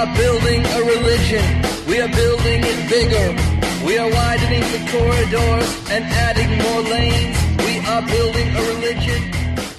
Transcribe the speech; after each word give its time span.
are 0.00 0.16
building 0.16 0.64
a 0.64 0.80
religion. 0.80 1.44
We 1.86 2.00
are 2.00 2.08
building 2.08 2.62
it 2.64 2.88
bigger. 2.88 3.36
We 3.84 3.98
are 3.98 4.10
widening 4.10 4.62
the 4.72 4.78
corridors 4.90 5.90
and 5.90 6.06
adding 6.06 6.56
more 6.56 6.80
lanes. 6.90 7.36
We 7.58 7.80
are 7.86 8.00
building 8.08 8.48
a 8.56 8.62
religion, 8.72 9.30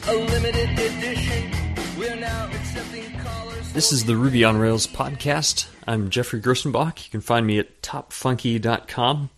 a 0.07 0.13
limited 0.31 0.77
edition. 0.77 1.51
We 1.97 2.07
are 2.07 2.17
now 2.17 2.51
accepting 2.53 3.17
callers. 3.17 3.73
This 3.73 3.91
is 3.91 4.05
the 4.05 4.15
Ruby 4.15 4.43
on 4.43 4.57
Rails 4.57 4.85
podcast. 4.85 5.65
I'm 5.87 6.11
Geoffrey 6.11 6.39
Grosenbach. 6.39 7.03
You 7.03 7.09
can 7.09 7.21
find 7.21 7.47
me 7.47 7.57
at 7.57 7.81
topfunky.com. 7.81 9.17
I'm 9.17 9.29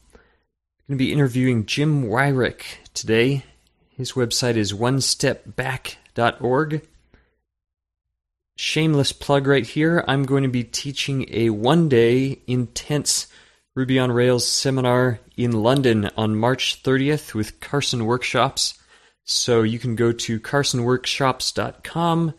going 0.90 0.98
to 0.98 1.00
be 1.05 1.13
interviewing 1.13 1.66
Jim 1.66 2.04
Weirich 2.04 2.63
today. 2.94 3.45
His 3.95 4.12
website 4.13 4.55
is 4.58 4.73
onestepback.org. 4.73 6.81
Shameless 8.55 9.12
plug 9.12 9.48
right 9.48 9.66
here. 9.66 10.03
I'm 10.07 10.25
going 10.25 10.43
to 10.43 10.49
be 10.49 10.63
teaching 10.63 11.25
a 11.30 11.49
one 11.49 11.89
day 11.89 12.39
intense 12.45 13.27
Ruby 13.76 13.98
on 13.98 14.12
Rails 14.12 14.48
seminar 14.48 15.20
in 15.35 15.52
London 15.52 16.12
on 16.16 16.35
March 16.35 16.84
30th 16.84 17.34
with 17.34 17.59
Carson 17.59 18.05
Workshops. 18.05 18.76
So 19.23 19.63
you 19.63 19.79
can 19.79 19.95
go 19.95 20.12
to 20.12 20.39
carsonworkshops.com 20.39 22.34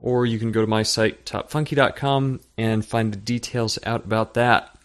or 0.00 0.26
you 0.26 0.38
can 0.38 0.52
go 0.52 0.60
to 0.60 0.66
my 0.68 0.84
site, 0.84 1.26
topfunky.com, 1.26 2.40
and 2.56 2.86
find 2.86 3.12
the 3.12 3.16
details 3.16 3.78
out 3.84 4.04
about 4.04 4.34
that. 4.34 4.78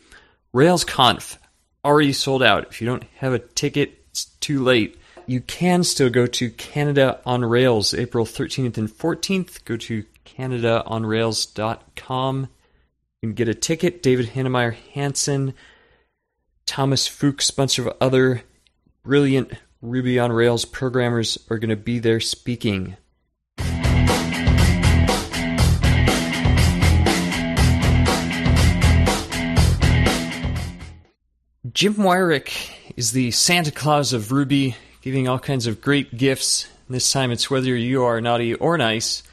RailsConf 0.55 1.37
already 1.85 2.13
sold 2.13 2.41
out. 2.41 2.67
If 2.69 2.81
you 2.81 2.87
don't 2.87 3.05
have 3.17 3.33
a 3.33 3.39
ticket, 3.39 3.99
it's 4.09 4.25
too 4.25 4.63
late. 4.63 4.97
You 5.27 5.41
can 5.41 5.83
still 5.83 6.09
go 6.09 6.25
to 6.25 6.49
Canada 6.49 7.19
on 7.25 7.45
Rails 7.45 7.93
April 7.93 8.25
13th 8.25 8.77
and 8.77 8.89
14th. 8.89 9.63
Go 9.65 9.77
to 9.77 10.03
canadaonrails.com. 10.25 12.49
You 13.21 13.29
can 13.29 13.35
get 13.35 13.47
a 13.47 13.53
ticket. 13.53 14.03
David 14.03 14.27
Heinemeier 14.27 14.75
Hansson, 14.93 15.53
Thomas 16.65 17.07
Fuchs, 17.07 17.51
bunch 17.51 17.79
of 17.79 17.87
other 18.01 18.43
brilliant 19.03 19.53
Ruby 19.81 20.19
on 20.19 20.31
Rails 20.31 20.65
programmers 20.65 21.37
are 21.49 21.57
going 21.57 21.69
to 21.69 21.75
be 21.75 21.99
there 21.99 22.19
speaking. 22.19 22.97
Jim 31.73 31.95
Weirich 31.95 32.71
is 32.95 33.13
the 33.13 33.31
Santa 33.31 33.71
Claus 33.71 34.13
of 34.13 34.31
Ruby, 34.31 34.75
giving 35.01 35.27
all 35.27 35.39
kinds 35.39 35.65
of 35.65 35.81
great 35.81 36.15
gifts. 36.15 36.67
This 36.87 37.11
time 37.11 37.31
it's 37.31 37.49
whether 37.49 37.75
you 37.75 38.03
are 38.03 38.21
naughty 38.21 38.53
or 38.53 38.77
nice. 38.77 39.23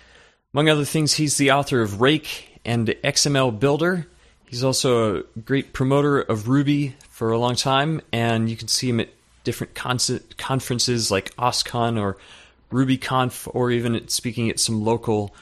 Among 0.53 0.69
other 0.69 0.85
things, 0.85 1.15
he's 1.15 1.37
the 1.37 1.53
author 1.53 1.81
of 1.81 2.01
Rake 2.01 2.59
and 2.65 2.89
XML 2.89 3.57
Builder. 3.59 4.09
He's 4.49 4.65
also 4.65 5.19
a 5.19 5.23
great 5.45 5.73
promoter 5.73 6.21
of 6.21 6.49
Ruby 6.49 6.97
for 7.09 7.31
a 7.31 7.39
long 7.39 7.55
time, 7.55 8.01
and 8.13 8.51
you 8.51 8.57
can 8.57 8.67
see 8.67 8.89
him 8.89 8.99
at 8.99 9.11
different 9.45 9.75
con- 9.75 9.99
conferences 10.39 11.09
like 11.09 11.35
OSCON 11.37 12.01
or 12.01 12.17
RubyConf, 12.73 13.49
or 13.55 13.71
even 13.71 13.95
at 13.95 14.11
speaking 14.11 14.51
at 14.51 14.59
some 14.59 14.85
local 14.85 15.33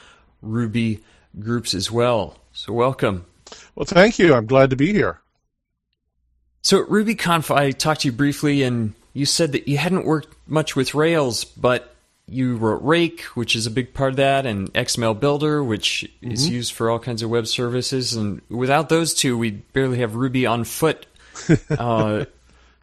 Ruby 0.43 0.99
groups 1.39 1.73
as 1.73 1.89
well. 1.89 2.37
So, 2.53 2.71
welcome. 2.71 3.25
Well, 3.73 3.85
thank 3.85 4.19
you. 4.19 4.35
I'm 4.35 4.45
glad 4.45 4.69
to 4.69 4.75
be 4.75 4.93
here. 4.93 5.21
So, 6.61 6.83
at 6.83 6.89
RubyConf, 6.89 7.53
I 7.53 7.71
talked 7.71 8.01
to 8.01 8.09
you 8.09 8.11
briefly, 8.11 8.61
and 8.61 8.93
you 9.13 9.25
said 9.25 9.53
that 9.53 9.67
you 9.67 9.77
hadn't 9.77 10.05
worked 10.05 10.35
much 10.47 10.75
with 10.75 10.93
Rails, 10.93 11.45
but 11.45 11.95
you 12.31 12.55
wrote 12.57 12.81
Rake, 12.83 13.21
which 13.35 13.55
is 13.55 13.65
a 13.65 13.71
big 13.71 13.93
part 13.93 14.11
of 14.11 14.15
that, 14.17 14.45
and 14.45 14.73
XML 14.73 15.19
Builder, 15.19 15.63
which 15.63 16.09
mm-hmm. 16.21 16.31
is 16.31 16.49
used 16.49 16.73
for 16.73 16.89
all 16.89 16.99
kinds 16.99 17.21
of 17.21 17.29
web 17.29 17.47
services. 17.47 18.13
And 18.13 18.41
without 18.49 18.89
those 18.89 19.13
two, 19.13 19.37
we 19.37 19.51
barely 19.51 19.99
have 19.99 20.15
Ruby 20.15 20.45
on 20.45 20.63
foot. 20.63 21.05
uh, 21.69 22.25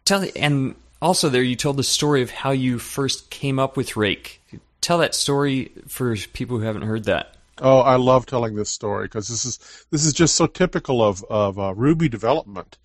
tell 0.05 0.25
and 0.35 0.75
also 1.01 1.29
there 1.29 1.43
you 1.43 1.55
told 1.55 1.77
the 1.77 1.83
story 1.83 2.21
of 2.21 2.31
how 2.31 2.51
you 2.51 2.79
first 2.79 3.29
came 3.29 3.59
up 3.59 3.77
with 3.77 3.95
Rake. 3.95 4.41
Tell 4.81 4.97
that 4.99 5.15
story 5.15 5.71
for 5.87 6.15
people 6.33 6.57
who 6.57 6.65
haven't 6.65 6.83
heard 6.83 7.05
that. 7.05 7.35
Oh, 7.59 7.79
I 7.79 7.95
love 7.95 8.25
telling 8.25 8.55
this 8.55 8.69
story 8.69 9.05
because 9.05 9.27
this 9.27 9.43
is 9.45 9.85
this 9.89 10.05
is 10.05 10.13
just 10.13 10.35
so 10.35 10.47
typical 10.47 11.03
of 11.03 11.23
of 11.23 11.57
uh, 11.59 11.73
Ruby 11.73 12.07
development. 12.09 12.77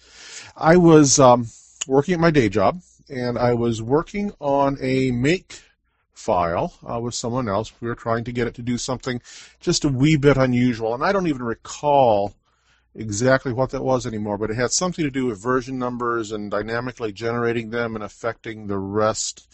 I 0.56 0.76
was 0.76 1.18
um, 1.18 1.46
working 1.86 2.14
at 2.14 2.20
my 2.20 2.30
day 2.30 2.48
job, 2.48 2.80
and 3.08 3.38
I 3.38 3.54
was 3.54 3.82
working 3.82 4.32
on 4.40 4.78
a 4.80 5.10
make 5.10 5.60
file 6.22 6.72
uh, 6.88 7.00
with 7.00 7.14
someone 7.14 7.48
else. 7.48 7.72
We 7.80 7.88
were 7.88 7.94
trying 7.94 8.24
to 8.24 8.32
get 8.32 8.46
it 8.46 8.54
to 8.54 8.62
do 8.62 8.78
something 8.78 9.20
just 9.60 9.84
a 9.84 9.88
wee 9.88 10.16
bit 10.16 10.36
unusual, 10.36 10.94
and 10.94 11.04
I 11.04 11.12
don't 11.12 11.26
even 11.26 11.42
recall 11.42 12.34
exactly 12.94 13.52
what 13.52 13.70
that 13.70 13.82
was 13.82 14.06
anymore, 14.06 14.38
but 14.38 14.50
it 14.50 14.56
had 14.56 14.70
something 14.70 15.04
to 15.04 15.10
do 15.10 15.26
with 15.26 15.42
version 15.42 15.78
numbers 15.78 16.30
and 16.30 16.50
dynamically 16.50 17.12
generating 17.12 17.70
them 17.70 17.94
and 17.94 18.04
affecting 18.04 18.66
the 18.66 18.78
rest 18.78 19.46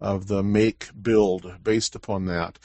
of 0.00 0.26
the 0.26 0.42
make 0.42 0.90
build 1.00 1.54
based 1.62 1.94
upon 1.94 2.26
that. 2.26 2.58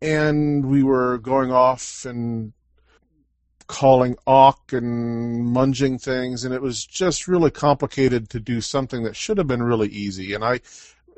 And 0.00 0.66
we 0.66 0.82
were 0.82 1.18
going 1.18 1.52
off 1.52 2.04
and 2.04 2.52
calling 3.66 4.16
awk 4.26 4.72
and 4.72 5.44
munging 5.44 6.00
things, 6.00 6.44
and 6.44 6.54
it 6.54 6.62
was 6.62 6.84
just 6.84 7.28
really 7.28 7.50
complicated 7.50 8.30
to 8.30 8.40
do 8.40 8.60
something 8.60 9.02
that 9.02 9.16
should 9.16 9.38
have 9.38 9.46
been 9.48 9.62
really 9.62 9.88
easy. 9.88 10.34
And 10.34 10.44
I 10.44 10.60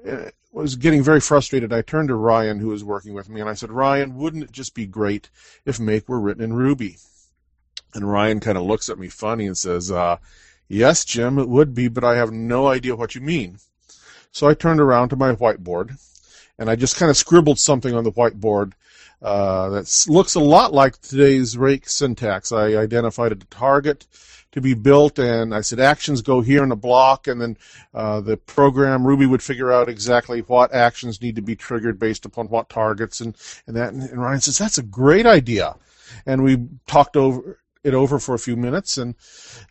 uh, 0.09 0.31
was 0.61 0.77
getting 0.77 1.03
very 1.03 1.21
frustrated. 1.21 1.73
I 1.73 1.83
turned 1.83 2.09
to 2.09 2.15
Ryan, 2.15 2.59
who 2.59 2.69
was 2.69 2.85
working 2.85 3.15
with 3.15 3.29
me, 3.29 3.41
and 3.41 3.49
I 3.49 3.55
said, 3.55 3.71
Ryan, 3.71 4.17
wouldn't 4.17 4.45
it 4.45 4.53
just 4.53 4.75
be 4.75 4.87
great 4.87 5.31
if 5.65 5.79
make 5.79 6.09
were 6.09 6.21
written 6.21 6.43
in 6.43 6.53
Ruby? 6.53 6.97
And 7.95 8.11
Ryan 8.11 8.41
kind 8.41 8.59
of 8.59 8.65
looks 8.65 8.89
at 8.89 8.99
me 8.99 9.09
funny 9.09 9.47
and 9.47 9.57
says, 9.57 9.91
uh, 9.91 10.19
Yes, 10.69 11.05
Jim, 11.05 11.39
it 11.39 11.49
would 11.49 11.75
be, 11.75 11.89
but 11.89 12.05
I 12.05 12.17
have 12.17 12.31
no 12.31 12.67
idea 12.67 12.95
what 12.95 13.15
you 13.15 13.23
mean. 13.23 13.59
So 14.33 14.47
I 14.47 14.55
turned 14.55 14.81
around 14.81 15.09
to 15.09 15.17
my 15.17 15.35
whiteboard 15.35 15.99
and 16.59 16.69
I 16.69 16.77
just 16.77 16.97
kind 16.97 17.11
of 17.11 17.17
scribbled 17.17 17.59
something 17.59 17.95
on 17.95 18.05
the 18.05 18.13
whiteboard 18.13 18.73
uh, 19.23 19.71
that 19.71 20.07
looks 20.09 20.35
a 20.35 20.41
lot 20.41 20.75
like 20.75 21.01
today's 21.01 21.57
rake 21.57 21.89
syntax. 21.89 22.53
I 22.53 22.77
identified 22.77 23.33
a 23.33 23.37
target 23.37 24.07
to 24.59 24.63
be 24.63 24.75
built, 24.75 25.19
and 25.19 25.55
I 25.55 25.63
said 25.63 25.81
actions 25.81 26.21
go 26.23 26.41
here 26.41 26.63
in 26.63 26.73
a 26.73 26.77
block, 26.77 27.27
and 27.27 27.41
then 27.41 27.57
uh, 27.95 28.21
the 28.21 28.37
program 28.37 29.07
Ruby 29.07 29.27
would 29.27 29.43
figure 29.43 29.73
out 29.73 29.89
exactly 29.89 30.41
what 30.41 30.75
actions 30.75 31.23
need 31.23 31.37
to 31.37 31.43
be 31.43 31.57
triggered 31.57 31.99
based 31.99 32.27
upon 32.27 32.49
what 32.49 32.69
targets, 32.69 33.21
and 33.21 33.37
and 33.67 33.77
that. 33.77 33.93
And 33.93 34.21
Ryan 34.21 34.41
says 34.41 34.59
that's 34.59 34.79
a 34.79 34.83
great 34.83 35.27
idea, 35.27 35.77
and 36.27 36.43
we 36.43 36.59
talked 36.87 37.17
over 37.17 37.59
it 37.85 37.95
over 37.95 38.19
for 38.19 38.35
a 38.35 38.39
few 38.39 38.57
minutes 38.57 38.99
and 38.99 39.15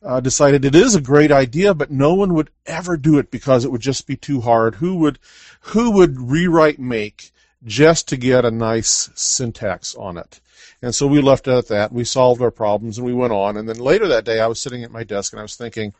uh, 0.01 0.19
decided 0.19 0.65
it 0.65 0.75
is 0.75 0.95
a 0.95 1.01
great 1.01 1.31
idea, 1.31 1.73
but 1.73 1.91
no 1.91 2.13
one 2.13 2.33
would 2.33 2.49
ever 2.65 2.97
do 2.97 3.17
it 3.17 3.29
because 3.29 3.65
it 3.65 3.71
would 3.71 3.81
just 3.81 4.07
be 4.07 4.15
too 4.15 4.41
hard. 4.41 4.75
Who 4.75 4.95
would 4.95 5.19
who 5.61 5.91
would 5.91 6.19
rewrite 6.19 6.79
make 6.79 7.31
just 7.65 8.07
to 8.09 8.17
get 8.17 8.45
a 8.45 8.51
nice 8.51 9.09
syntax 9.15 9.95
on 9.95 10.17
it? 10.17 10.39
And 10.81 10.93
so 10.93 11.07
we 11.07 11.21
left 11.21 11.47
it 11.47 11.53
at 11.53 11.67
that. 11.69 11.91
We 11.91 12.03
solved 12.03 12.41
our 12.41 12.51
problems 12.51 12.97
and 12.97 13.05
we 13.05 13.13
went 13.13 13.33
on. 13.33 13.57
And 13.57 13.67
then 13.67 13.79
later 13.79 14.07
that 14.07 14.25
day, 14.25 14.39
I 14.39 14.47
was 14.47 14.59
sitting 14.59 14.83
at 14.83 14.91
my 14.91 15.03
desk 15.03 15.33
and 15.33 15.39
I 15.39 15.43
was 15.43 15.55
thinking, 15.55 15.93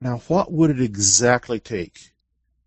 now 0.00 0.18
what 0.28 0.52
would 0.52 0.70
it 0.70 0.80
exactly 0.80 1.58
take 1.58 2.12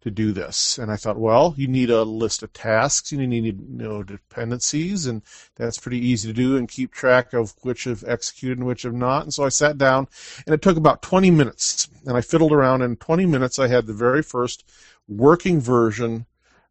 to 0.02 0.12
do 0.12 0.32
this. 0.32 0.78
And 0.78 0.92
I 0.92 0.96
thought, 0.96 1.18
well, 1.18 1.54
you 1.58 1.68
need 1.68 1.90
a 1.90 2.04
list 2.04 2.42
of 2.44 2.54
tasks, 2.54 3.12
you 3.12 3.26
need 3.26 3.46
you 3.46 3.58
know 3.68 4.04
dependencies, 4.04 5.06
and 5.06 5.22
that's 5.56 5.78
pretty 5.78 6.00
easy 6.00 6.30
to 6.30 6.34
do 6.34 6.58
and 6.58 6.70
keep 6.70 6.92
track 6.92 7.34
of 7.34 7.54
which 7.62 7.84
have 7.84 8.04
executed 8.08 8.60
and 8.60 8.68
which 8.68 8.84
have 8.84 8.94
not. 8.94 9.24
And 9.24 9.34
so 9.34 9.44
I 9.44 9.50
sat 9.50 9.78
down, 9.78 10.08
and 10.46 10.54
it 10.54 10.62
took 10.62 10.78
about 10.78 11.02
20 11.02 11.32
minutes, 11.32 11.90
and 12.06 12.16
I 12.16 12.22
fiddled 12.22 12.54
around. 12.54 12.82
And 12.82 12.92
in 12.92 12.98
20 12.98 13.26
minutes, 13.26 13.60
I 13.60 13.68
had 13.68 13.88
the 13.88 13.94
very 13.94 14.24
first 14.24 14.64
working 15.08 15.60
version 15.60 16.26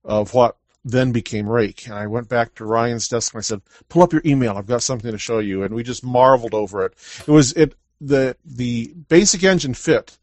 of 0.09 0.35
what 0.35 0.57
then 0.85 1.13
became 1.13 1.49
Rake. 1.49 1.87
And 1.87 1.95
I 1.95 2.07
went 2.07 2.29
back 2.29 2.55
to 2.55 2.65
Ryan's 2.65 3.09
desk 3.09 3.35
and 3.35 3.39
I 3.39 3.43
said, 3.43 3.63
"Pull 3.89 4.03
up 4.03 4.13
your 4.13 4.23
email. 4.25 4.57
I've 4.57 4.67
got 4.67 4.83
something 4.83 5.13
to 5.13 5.19
show 5.19 5.39
you." 5.39 5.63
And 5.63 5.75
we 5.75 5.83
just 5.83 6.03
marveled 6.03 6.55
over 6.55 6.85
it. 6.85 6.95
It 7.21 7.31
was 7.31 7.53
it 7.53 7.75
the 8.01 8.37
the 8.45 8.95
basic 9.09 9.45
engine 9.45 9.75
fit 9.75 10.19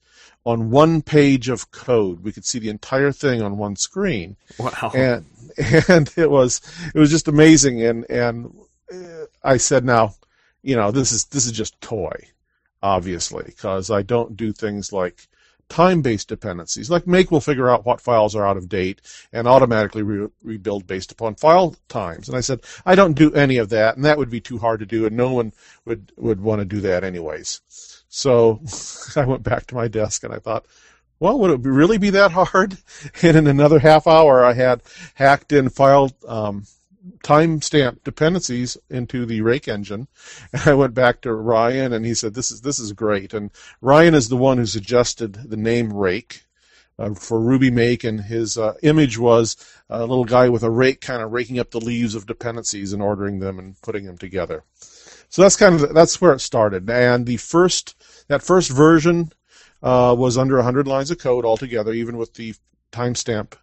on 0.45 0.71
one 0.71 1.01
page 1.01 1.49
of 1.49 1.71
code. 1.71 2.23
We 2.23 2.31
could 2.31 2.45
see 2.45 2.59
the 2.59 2.69
entire 2.69 3.11
thing 3.11 3.41
on 3.41 3.57
one 3.57 3.75
screen. 3.75 4.35
Wow. 4.57 4.91
And 4.93 5.25
and 5.87 6.11
it 6.17 6.29
was 6.29 6.61
it 6.93 6.99
was 6.99 7.11
just 7.11 7.27
amazing 7.27 7.81
and 7.83 8.09
and 8.09 8.53
uh, 8.91 9.25
I 9.43 9.57
said 9.57 9.85
now, 9.85 10.15
you 10.63 10.75
know, 10.75 10.91
this 10.91 11.11
is 11.11 11.25
this 11.25 11.45
is 11.45 11.51
just 11.51 11.79
toy 11.79 12.27
obviously 12.83 13.43
because 13.45 13.89
I 13.89 14.03
don't 14.03 14.37
do 14.37 14.53
things 14.53 14.93
like 14.93 15.27
time-based 15.69 16.27
dependencies. 16.27 16.89
Like 16.89 17.07
make 17.07 17.31
will 17.31 17.41
figure 17.41 17.69
out 17.69 17.85
what 17.85 18.01
files 18.01 18.35
are 18.35 18.45
out 18.45 18.57
of 18.57 18.69
date 18.69 19.01
and 19.33 19.47
automatically 19.47 20.03
re- 20.03 20.29
rebuild 20.43 20.87
based 20.87 21.11
upon 21.11 21.35
file 21.35 21.75
times. 21.89 22.27
And 22.27 22.37
I 22.37 22.41
said, 22.41 22.61
I 22.85 22.95
don't 22.95 23.13
do 23.13 23.33
any 23.33 23.57
of 23.57 23.69
that, 23.69 23.95
and 23.95 24.05
that 24.05 24.17
would 24.17 24.29
be 24.29 24.41
too 24.41 24.57
hard 24.57 24.79
to 24.79 24.85
do, 24.85 25.05
and 25.05 25.15
no 25.15 25.33
one 25.33 25.53
would 25.85 26.11
would 26.17 26.41
want 26.41 26.59
to 26.59 26.65
do 26.65 26.81
that 26.81 27.03
anyways. 27.03 27.61
So 28.07 28.61
I 29.15 29.25
went 29.25 29.43
back 29.43 29.67
to 29.67 29.75
my 29.75 29.87
desk 29.87 30.23
and 30.23 30.33
I 30.33 30.39
thought, 30.39 30.65
well, 31.19 31.39
would 31.39 31.51
it 31.51 31.67
really 31.67 31.97
be 31.97 32.11
that 32.11 32.31
hard? 32.31 32.77
And 33.21 33.37
in 33.37 33.47
another 33.47 33.79
half 33.79 34.07
hour, 34.07 34.43
I 34.43 34.53
had 34.53 34.81
hacked 35.13 35.51
in 35.51 35.69
file 35.69 36.11
um, 36.27 36.65
timestamp 37.23 38.03
dependencies 38.03 38.77
into 38.89 39.25
the 39.25 39.41
rake 39.41 39.67
engine. 39.67 40.07
And 40.53 40.61
i 40.65 40.73
went 40.73 40.93
back 40.93 41.21
to 41.21 41.33
ryan 41.33 41.93
and 41.93 42.05
he 42.05 42.13
said 42.13 42.33
this 42.33 42.51
is 42.51 42.61
this 42.61 42.79
is 42.79 42.93
great. 42.93 43.33
And 43.33 43.51
ryan 43.81 44.13
is 44.13 44.29
the 44.29 44.37
one 44.37 44.57
who 44.57 44.65
suggested 44.65 45.33
the 45.33 45.57
name 45.57 45.93
rake 45.93 46.45
uh, 46.97 47.13
for 47.13 47.39
ruby 47.39 47.71
make 47.71 48.03
and 48.03 48.21
his 48.21 48.57
uh, 48.57 48.73
image 48.81 49.17
was 49.17 49.55
a 49.89 49.99
little 50.01 50.25
guy 50.25 50.49
with 50.49 50.63
a 50.63 50.69
rake 50.69 51.01
kind 51.01 51.21
of 51.21 51.31
raking 51.31 51.59
up 51.59 51.71
the 51.71 51.79
leaves 51.79 52.15
of 52.15 52.25
dependencies 52.25 52.93
and 52.93 53.01
ordering 53.01 53.39
them 53.39 53.59
and 53.59 53.79
putting 53.81 54.05
them 54.05 54.17
together. 54.17 54.63
So 55.29 55.41
that's 55.41 55.55
kind 55.55 55.81
of 55.81 55.93
that's 55.93 56.21
where 56.21 56.33
it 56.33 56.39
started. 56.39 56.89
And 56.89 57.25
the 57.25 57.37
first 57.37 57.95
that 58.27 58.41
first 58.41 58.71
version 58.71 59.31
uh, 59.83 60.15
was 60.17 60.37
under 60.37 60.55
100 60.55 60.87
lines 60.87 61.11
of 61.11 61.19
code 61.19 61.45
altogether 61.45 61.93
even 61.93 62.17
with 62.17 62.33
the 62.33 62.55
timestamp 62.91 63.53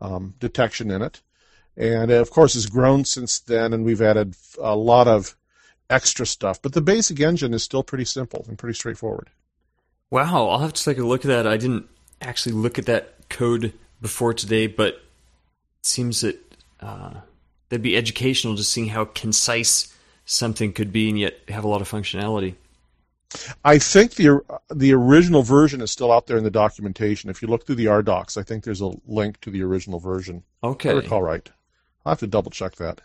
um, 0.00 0.34
detection 0.38 0.90
in 0.90 1.02
it 1.02 1.22
and 1.76 2.10
of 2.10 2.30
course 2.30 2.56
it's 2.56 2.66
grown 2.66 3.04
since 3.04 3.38
then, 3.40 3.72
and 3.72 3.84
we've 3.84 4.02
added 4.02 4.36
a 4.60 4.76
lot 4.76 5.08
of 5.08 5.36
extra 5.90 6.26
stuff. 6.26 6.60
But 6.62 6.72
the 6.72 6.80
basic 6.80 7.20
engine 7.20 7.54
is 7.54 7.62
still 7.62 7.82
pretty 7.82 8.04
simple 8.04 8.44
and 8.48 8.58
pretty 8.58 8.74
straightforward. 8.74 9.30
Wow, 10.10 10.48
I'll 10.48 10.60
have 10.60 10.72
to 10.72 10.84
take 10.84 10.98
a 10.98 11.04
look 11.04 11.24
at 11.24 11.28
that. 11.28 11.46
I 11.46 11.56
didn't 11.56 11.88
actually 12.20 12.54
look 12.54 12.78
at 12.78 12.86
that 12.86 13.28
code 13.28 13.72
before 14.00 14.34
today, 14.34 14.66
but 14.66 14.94
it 14.94 15.02
seems 15.82 16.20
that 16.20 16.40
uh, 16.80 17.14
that'd 17.68 17.82
be 17.82 17.96
educational 17.96 18.54
just 18.54 18.70
seeing 18.70 18.88
how 18.88 19.06
concise 19.06 19.92
something 20.24 20.72
could 20.72 20.92
be 20.92 21.08
and 21.08 21.18
yet 21.18 21.38
have 21.48 21.64
a 21.64 21.68
lot 21.68 21.80
of 21.80 21.90
functionality. 21.90 22.54
I 23.64 23.78
think 23.78 24.14
the 24.14 24.40
the 24.70 24.92
original 24.92 25.42
version 25.42 25.80
is 25.80 25.90
still 25.90 26.12
out 26.12 26.26
there 26.26 26.36
in 26.36 26.44
the 26.44 26.50
documentation. 26.50 27.30
If 27.30 27.42
you 27.42 27.48
look 27.48 27.66
through 27.66 27.74
the 27.76 27.86
RDocs, 27.86 28.36
I 28.36 28.44
think 28.44 28.62
there's 28.62 28.80
a 28.80 28.92
link 29.06 29.40
to 29.40 29.50
the 29.50 29.62
original 29.62 29.98
version. 29.98 30.44
Okay, 30.62 30.90
I 30.90 30.92
recall 30.92 31.22
right. 31.22 31.50
I'll 32.04 32.12
have 32.12 32.20
to 32.20 32.26
double 32.26 32.50
check 32.50 32.76
that. 32.76 33.00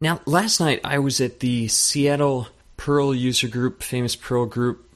Now, 0.00 0.20
last 0.24 0.60
night 0.60 0.80
I 0.84 0.98
was 0.98 1.20
at 1.20 1.40
the 1.40 1.68
Seattle 1.68 2.48
Perl 2.76 3.14
user 3.14 3.48
group, 3.48 3.82
famous 3.82 4.16
Perl 4.16 4.46
group. 4.46 4.86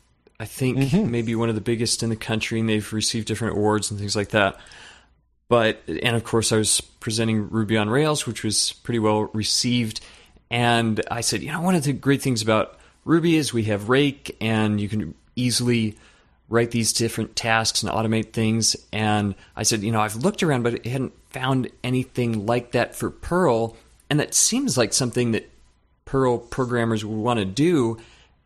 I 0.41 0.47
think 0.47 0.79
mm-hmm. 0.79 1.11
maybe 1.11 1.35
one 1.35 1.49
of 1.49 1.55
the 1.55 1.61
biggest 1.61 2.03
in 2.03 2.11
the 2.11 2.17
country, 2.17 2.59
and 2.59 2.69
they've 2.69 2.93
received 2.93 3.29
different 3.29 3.57
awards 3.57 3.91
and 3.91 4.01
things 4.01 4.17
like 4.17 4.31
that. 4.31 4.59
But 5.49 5.83
and 5.87 6.17
of 6.17 6.25
course 6.25 6.51
I 6.53 6.57
was 6.57 6.81
presenting 6.81 7.51
Ruby 7.51 7.77
on 7.77 7.91
Rails, 7.91 8.27
which 8.27 8.43
was 8.43 8.73
pretty 8.73 8.99
well 8.99 9.31
received. 9.35 10.01
And 10.51 11.01
I 11.11 11.21
said, 11.21 11.43
you 11.43 11.53
know, 11.53 11.61
one 11.61 11.75
of 11.75 11.85
the 11.85 11.93
great 11.93 12.23
things 12.23 12.43
about 12.43 12.79
Ruby 13.05 13.37
is 13.37 13.53
we 13.53 13.65
have 13.65 13.89
Rake, 13.89 14.37
and 14.41 14.81
you 14.81 14.89
can 14.89 15.15
easily 15.37 15.97
write 16.49 16.71
these 16.71 16.93
different 16.93 17.37
tasks 17.37 17.83
and 17.83 17.93
automate 17.93 18.33
things. 18.33 18.77
And 18.93 19.35
I 19.57 19.63
said, 19.63 19.83
you 19.83 19.93
know, 19.93 20.01
I've 20.01 20.17
looked 20.17 20.43
around, 20.43 20.63
but 20.63 20.75
it 20.75 20.87
hadn't 20.87 21.13
found 21.35 21.69
anything 21.83 22.47
like 22.47 22.73
that 22.73 22.95
for 22.95 23.11
Perl. 23.11 23.77
And 24.09 24.21
that 24.21 24.35
seems 24.35 24.79
like 24.79 24.93
something 24.93 25.33
that 25.33 25.51
Perl 26.05 26.39
programmers 26.39 27.05
would 27.05 27.19
want 27.19 27.41
to 27.41 27.45
do. 27.45 27.99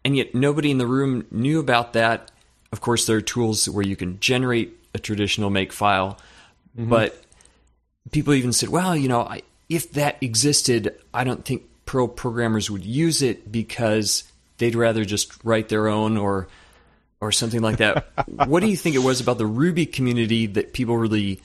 And 0.04 0.16
yet 0.16 0.34
nobody 0.34 0.70
in 0.70 0.78
the 0.78 0.86
room 0.86 1.26
knew 1.30 1.60
about 1.60 1.92
that. 1.92 2.30
Of 2.72 2.80
course, 2.80 3.06
there 3.06 3.18
are 3.18 3.22
tools 3.22 3.68
where 3.68 3.84
you 3.84 3.94
can 3.94 4.18
generate 4.20 4.74
a 4.94 4.98
traditional 4.98 5.50
make 5.50 5.72
file. 5.72 6.18
Mm-hmm. 6.76 6.88
But 6.88 7.22
people 8.10 8.32
even 8.32 8.54
said, 8.54 8.70
well, 8.70 8.96
you 8.96 9.08
know, 9.08 9.20
I, 9.20 9.42
if 9.68 9.92
that 9.92 10.16
existed, 10.22 10.98
I 11.12 11.24
don't 11.24 11.44
think 11.44 11.64
Perl 11.84 12.08
programmers 12.08 12.70
would 12.70 12.84
use 12.84 13.20
it 13.20 13.52
because 13.52 14.24
they'd 14.56 14.74
rather 14.74 15.04
just 15.04 15.44
write 15.44 15.68
their 15.68 15.88
own 15.88 16.16
or 16.16 16.48
or 17.20 17.32
something 17.32 17.60
like 17.60 17.78
that. 17.78 18.06
what 18.46 18.60
do 18.60 18.68
you 18.68 18.76
think 18.76 18.94
it 18.94 19.00
was 19.00 19.20
about 19.20 19.38
the 19.38 19.46
Ruby 19.46 19.86
community 19.86 20.46
that 20.46 20.72
people 20.72 20.96
really 20.96 21.40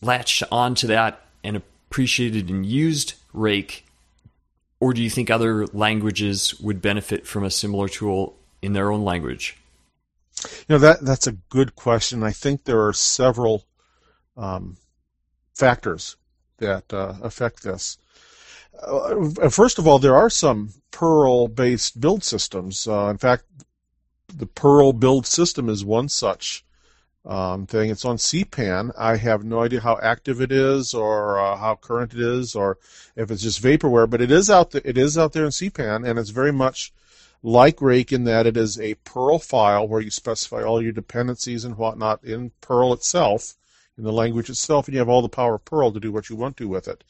latched 0.00 0.42
onto 0.50 0.86
that 0.86 1.22
and 1.42 1.56
appreciated 1.56 2.50
and 2.50 2.64
used 2.64 3.14
Rake? 3.32 3.84
Or 4.80 4.92
do 4.92 5.02
you 5.02 5.10
think 5.10 5.30
other 5.30 5.66
languages 5.68 6.58
would 6.60 6.80
benefit 6.80 7.26
from 7.26 7.44
a 7.44 7.50
similar 7.50 7.88
tool 7.88 8.36
in 8.62 8.72
their 8.74 8.92
own 8.92 9.04
language? 9.04 9.56
You 10.44 10.74
know 10.74 10.78
that 10.78 11.00
that's 11.00 11.26
a 11.26 11.32
good 11.32 11.74
question. 11.74 12.22
I 12.22 12.30
think 12.30 12.64
there 12.64 12.86
are 12.86 12.92
several 12.92 13.64
um, 14.36 14.76
factors 15.52 16.16
that 16.58 16.92
uh, 16.92 17.14
affect 17.22 17.64
this. 17.64 17.98
Uh, 18.80 19.50
first 19.50 19.78
of 19.78 19.88
all, 19.88 19.98
there 19.98 20.16
are 20.16 20.30
some 20.30 20.70
Perl-based 20.92 22.00
build 22.00 22.22
systems. 22.22 22.86
Uh, 22.86 23.08
in 23.08 23.18
fact, 23.18 23.44
the 24.32 24.46
Perl 24.46 24.92
build 24.92 25.26
system 25.26 25.68
is 25.68 25.84
one 25.84 26.08
such 26.08 26.64
um, 27.28 27.66
thing. 27.66 27.90
It's 27.90 28.06
on 28.06 28.16
CPAN. 28.16 28.92
I 28.98 29.16
have 29.16 29.44
no 29.44 29.60
idea 29.60 29.80
how 29.80 29.98
active 30.02 30.40
it 30.40 30.50
is 30.50 30.94
or 30.94 31.38
uh, 31.38 31.56
how 31.56 31.76
current 31.76 32.14
it 32.14 32.20
is 32.20 32.56
or 32.56 32.78
if 33.14 33.30
it's 33.30 33.42
just 33.42 33.62
vaporware, 33.62 34.08
but 34.08 34.22
it 34.22 34.32
is 34.32 34.50
out 34.50 34.70
there. 34.70 34.82
It 34.84 34.96
is 34.96 35.18
out 35.18 35.34
there 35.34 35.44
in 35.44 35.50
CPAN, 35.50 36.08
and 36.08 36.18
it's 36.18 36.30
very 36.30 36.52
much 36.52 36.92
like 37.42 37.80
Rake 37.82 38.12
in 38.12 38.24
that 38.24 38.46
it 38.46 38.56
is 38.56 38.80
a 38.80 38.94
Perl 39.04 39.38
file 39.38 39.86
where 39.86 40.00
you 40.00 40.10
specify 40.10 40.62
all 40.62 40.82
your 40.82 40.92
dependencies 40.92 41.64
and 41.64 41.76
whatnot 41.76 42.24
in 42.24 42.50
Perl 42.62 42.94
itself, 42.94 43.54
in 43.98 44.04
the 44.04 44.12
language 44.12 44.48
itself, 44.48 44.88
and 44.88 44.94
you 44.94 44.98
have 44.98 45.08
all 45.08 45.22
the 45.22 45.28
power 45.28 45.56
of 45.56 45.64
Perl 45.64 45.92
to 45.92 46.00
do 46.00 46.10
what 46.10 46.30
you 46.30 46.36
want 46.36 46.56
to 46.56 46.66
with 46.66 46.88
it. 46.88 47.04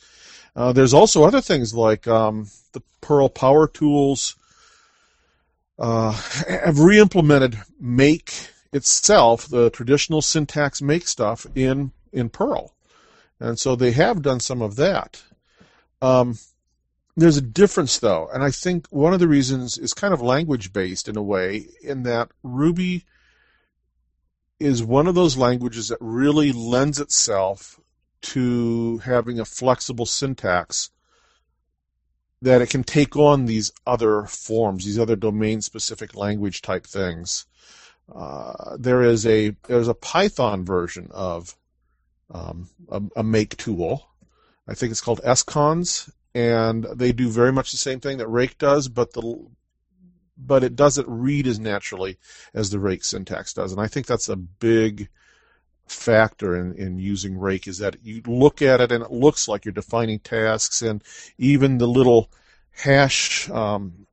Uh, 0.57 0.73
there's 0.73 0.95
also 0.95 1.23
other 1.23 1.41
things 1.41 1.73
like 1.73 2.09
um, 2.09 2.49
the 2.73 2.83
Perl 3.01 3.29
Power 3.29 3.69
Tools 3.69 4.35
uh, 5.79 6.11
have 6.49 6.81
re-implemented 6.81 7.57
make 7.79 8.33
itself, 8.73 9.47
the 9.47 9.71
traditional 9.71 10.23
syntax 10.23 10.83
make 10.83 11.07
stuff 11.07 11.47
in 11.55 11.93
in 12.13 12.29
Perl, 12.29 12.75
and 13.39 13.59
so 13.59 13.77
they 13.77 13.93
have 13.93 14.23
done 14.23 14.41
some 14.41 14.63
of 14.63 14.77
that. 14.77 15.23
Um, 16.01 16.39
there's 17.17 17.37
a 17.37 17.43
difference 17.43 17.99
though, 17.99 18.29
and 18.33 18.43
I 18.45 18.51
think 18.51 18.87
one 18.91 19.13
of 19.13 19.21
the 19.21 19.29
reasons 19.29 19.77
is 19.79 19.93
kind 19.95 20.15
of 20.15 20.23
language 20.23 20.73
based 20.73 21.09
in 21.09 21.17
a 21.17 21.23
way, 21.23 21.67
in 21.83 22.05
that 22.05 22.31
Ruby 22.43 23.05
is 24.61 24.83
one 24.83 25.07
of 25.07 25.15
those 25.15 25.37
languages 25.37 25.89
that 25.89 25.99
really 26.01 26.53
lends 26.53 27.01
itself 27.01 27.79
to 28.21 28.99
having 28.99 29.39
a 29.39 29.45
flexible 29.45 30.07
syntax 30.07 30.91
that 32.43 32.63
it 32.63 32.71
can 32.71 32.85
take 32.85 33.17
on 33.17 33.47
these 33.47 33.73
other 33.87 34.25
forms, 34.25 34.85
these 34.85 34.99
other 34.99 35.17
domain-specific 35.17 36.15
language 36.15 36.63
type 36.63 36.87
things. 36.87 37.47
Uh, 38.15 38.77
there 38.79 39.03
is 39.03 39.27
a 39.27 39.55
there's 39.67 39.89
a 39.89 39.95
Python 39.95 40.65
version 40.65 41.09
of 41.11 41.55
um, 42.31 42.69
a, 42.91 43.03
a, 43.17 43.23
make 43.23 43.57
tool. 43.57 44.09
I 44.67 44.75
think 44.75 44.91
it's 44.91 45.01
called 45.01 45.21
scons, 45.23 46.11
and 46.35 46.87
they 46.95 47.13
do 47.13 47.29
very 47.29 47.53
much 47.53 47.71
the 47.71 47.79
same 47.79 48.01
thing 48.01 48.19
that 48.19 48.29
Rake 48.29 48.59
does, 48.59 48.89
but 48.89 49.13
the 49.13 49.47
but 50.37 50.65
it 50.65 50.77
doesn't 50.77 51.09
read 51.09 51.47
as 51.47 51.59
naturally 51.59 52.17
as 52.55 52.71
the 52.71 52.79
Rake 52.79 53.05
syntax 53.05 53.53
does, 53.53 53.73
and 53.73 53.81
I 53.81 53.89
think 53.89 54.07
that's 54.07 54.29
a 54.29 54.37
big 54.37 55.09
factor 55.87 56.55
in, 56.55 56.75
in 56.75 56.99
using 56.99 57.39
Rake 57.39 57.67
is 57.67 57.79
that 57.79 57.97
you 58.03 58.23
look 58.27 58.61
at 58.61 58.81
it 58.81 58.93
and 58.93 59.03
it 59.03 59.11
looks 59.11 59.49
like 59.49 59.65
you're 59.65 59.73
defining 59.73 60.19
tasks, 60.19 60.81
and 60.81 61.03
even 61.37 61.79
the 61.79 61.89
little 61.89 62.31
hash 62.71 63.51
um, 63.51 64.07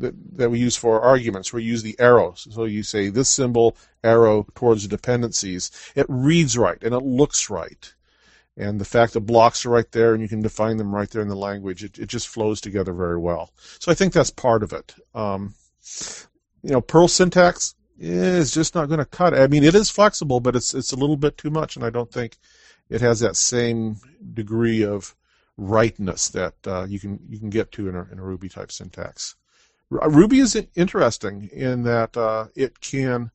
that, 0.00 0.14
that 0.36 0.50
we 0.50 0.58
use 0.58 0.76
for 0.76 1.00
arguments, 1.00 1.52
we 1.52 1.62
use 1.62 1.82
the 1.82 1.98
arrows. 1.98 2.46
So 2.50 2.64
you 2.64 2.82
say 2.82 3.08
this 3.08 3.28
symbol, 3.28 3.76
arrow 4.02 4.46
towards 4.54 4.86
dependencies. 4.86 5.70
It 5.94 6.06
reads 6.08 6.56
right 6.58 6.82
and 6.82 6.94
it 6.94 7.02
looks 7.02 7.50
right. 7.50 7.92
And 8.56 8.80
the 8.80 8.84
fact 8.84 9.14
that 9.14 9.20
blocks 9.20 9.64
are 9.64 9.70
right 9.70 9.90
there 9.92 10.12
and 10.12 10.22
you 10.22 10.28
can 10.28 10.42
define 10.42 10.76
them 10.76 10.94
right 10.94 11.08
there 11.08 11.22
in 11.22 11.28
the 11.28 11.36
language, 11.36 11.84
it, 11.84 11.98
it 11.98 12.06
just 12.06 12.28
flows 12.28 12.60
together 12.60 12.92
very 12.92 13.18
well. 13.18 13.52
So 13.78 13.90
I 13.90 13.94
think 13.94 14.12
that's 14.12 14.30
part 14.30 14.62
of 14.62 14.72
it. 14.72 14.94
Um, 15.14 15.54
you 16.62 16.70
know, 16.72 16.80
Perl 16.80 17.08
syntax, 17.08 17.74
is 18.00 18.50
just 18.50 18.74
not 18.74 18.88
going 18.88 18.98
to 18.98 19.04
cut 19.04 19.34
it. 19.34 19.40
I 19.40 19.46
mean, 19.46 19.62
it 19.62 19.74
is 19.74 19.90
flexible, 19.90 20.40
but 20.40 20.56
it's 20.56 20.72
it's 20.74 20.92
a 20.92 20.96
little 20.96 21.18
bit 21.18 21.36
too 21.36 21.50
much, 21.50 21.76
and 21.76 21.84
I 21.84 21.90
don't 21.90 22.10
think 22.10 22.38
it 22.88 23.02
has 23.02 23.20
that 23.20 23.36
same 23.36 23.96
degree 24.34 24.82
of 24.82 25.14
rightness 25.56 26.28
that 26.30 26.54
uh, 26.66 26.86
you 26.88 26.98
can 26.98 27.20
you 27.28 27.38
can 27.38 27.50
get 27.50 27.70
to 27.72 27.88
in 27.88 27.94
a, 27.94 28.08
in 28.10 28.18
a 28.18 28.22
Ruby 28.22 28.48
type 28.48 28.72
syntax. 28.72 29.36
Ruby 29.90 30.38
is 30.38 30.56
interesting 30.74 31.50
in 31.52 31.82
that 31.82 32.16
uh, 32.16 32.46
it 32.54 32.80
can 32.80 33.30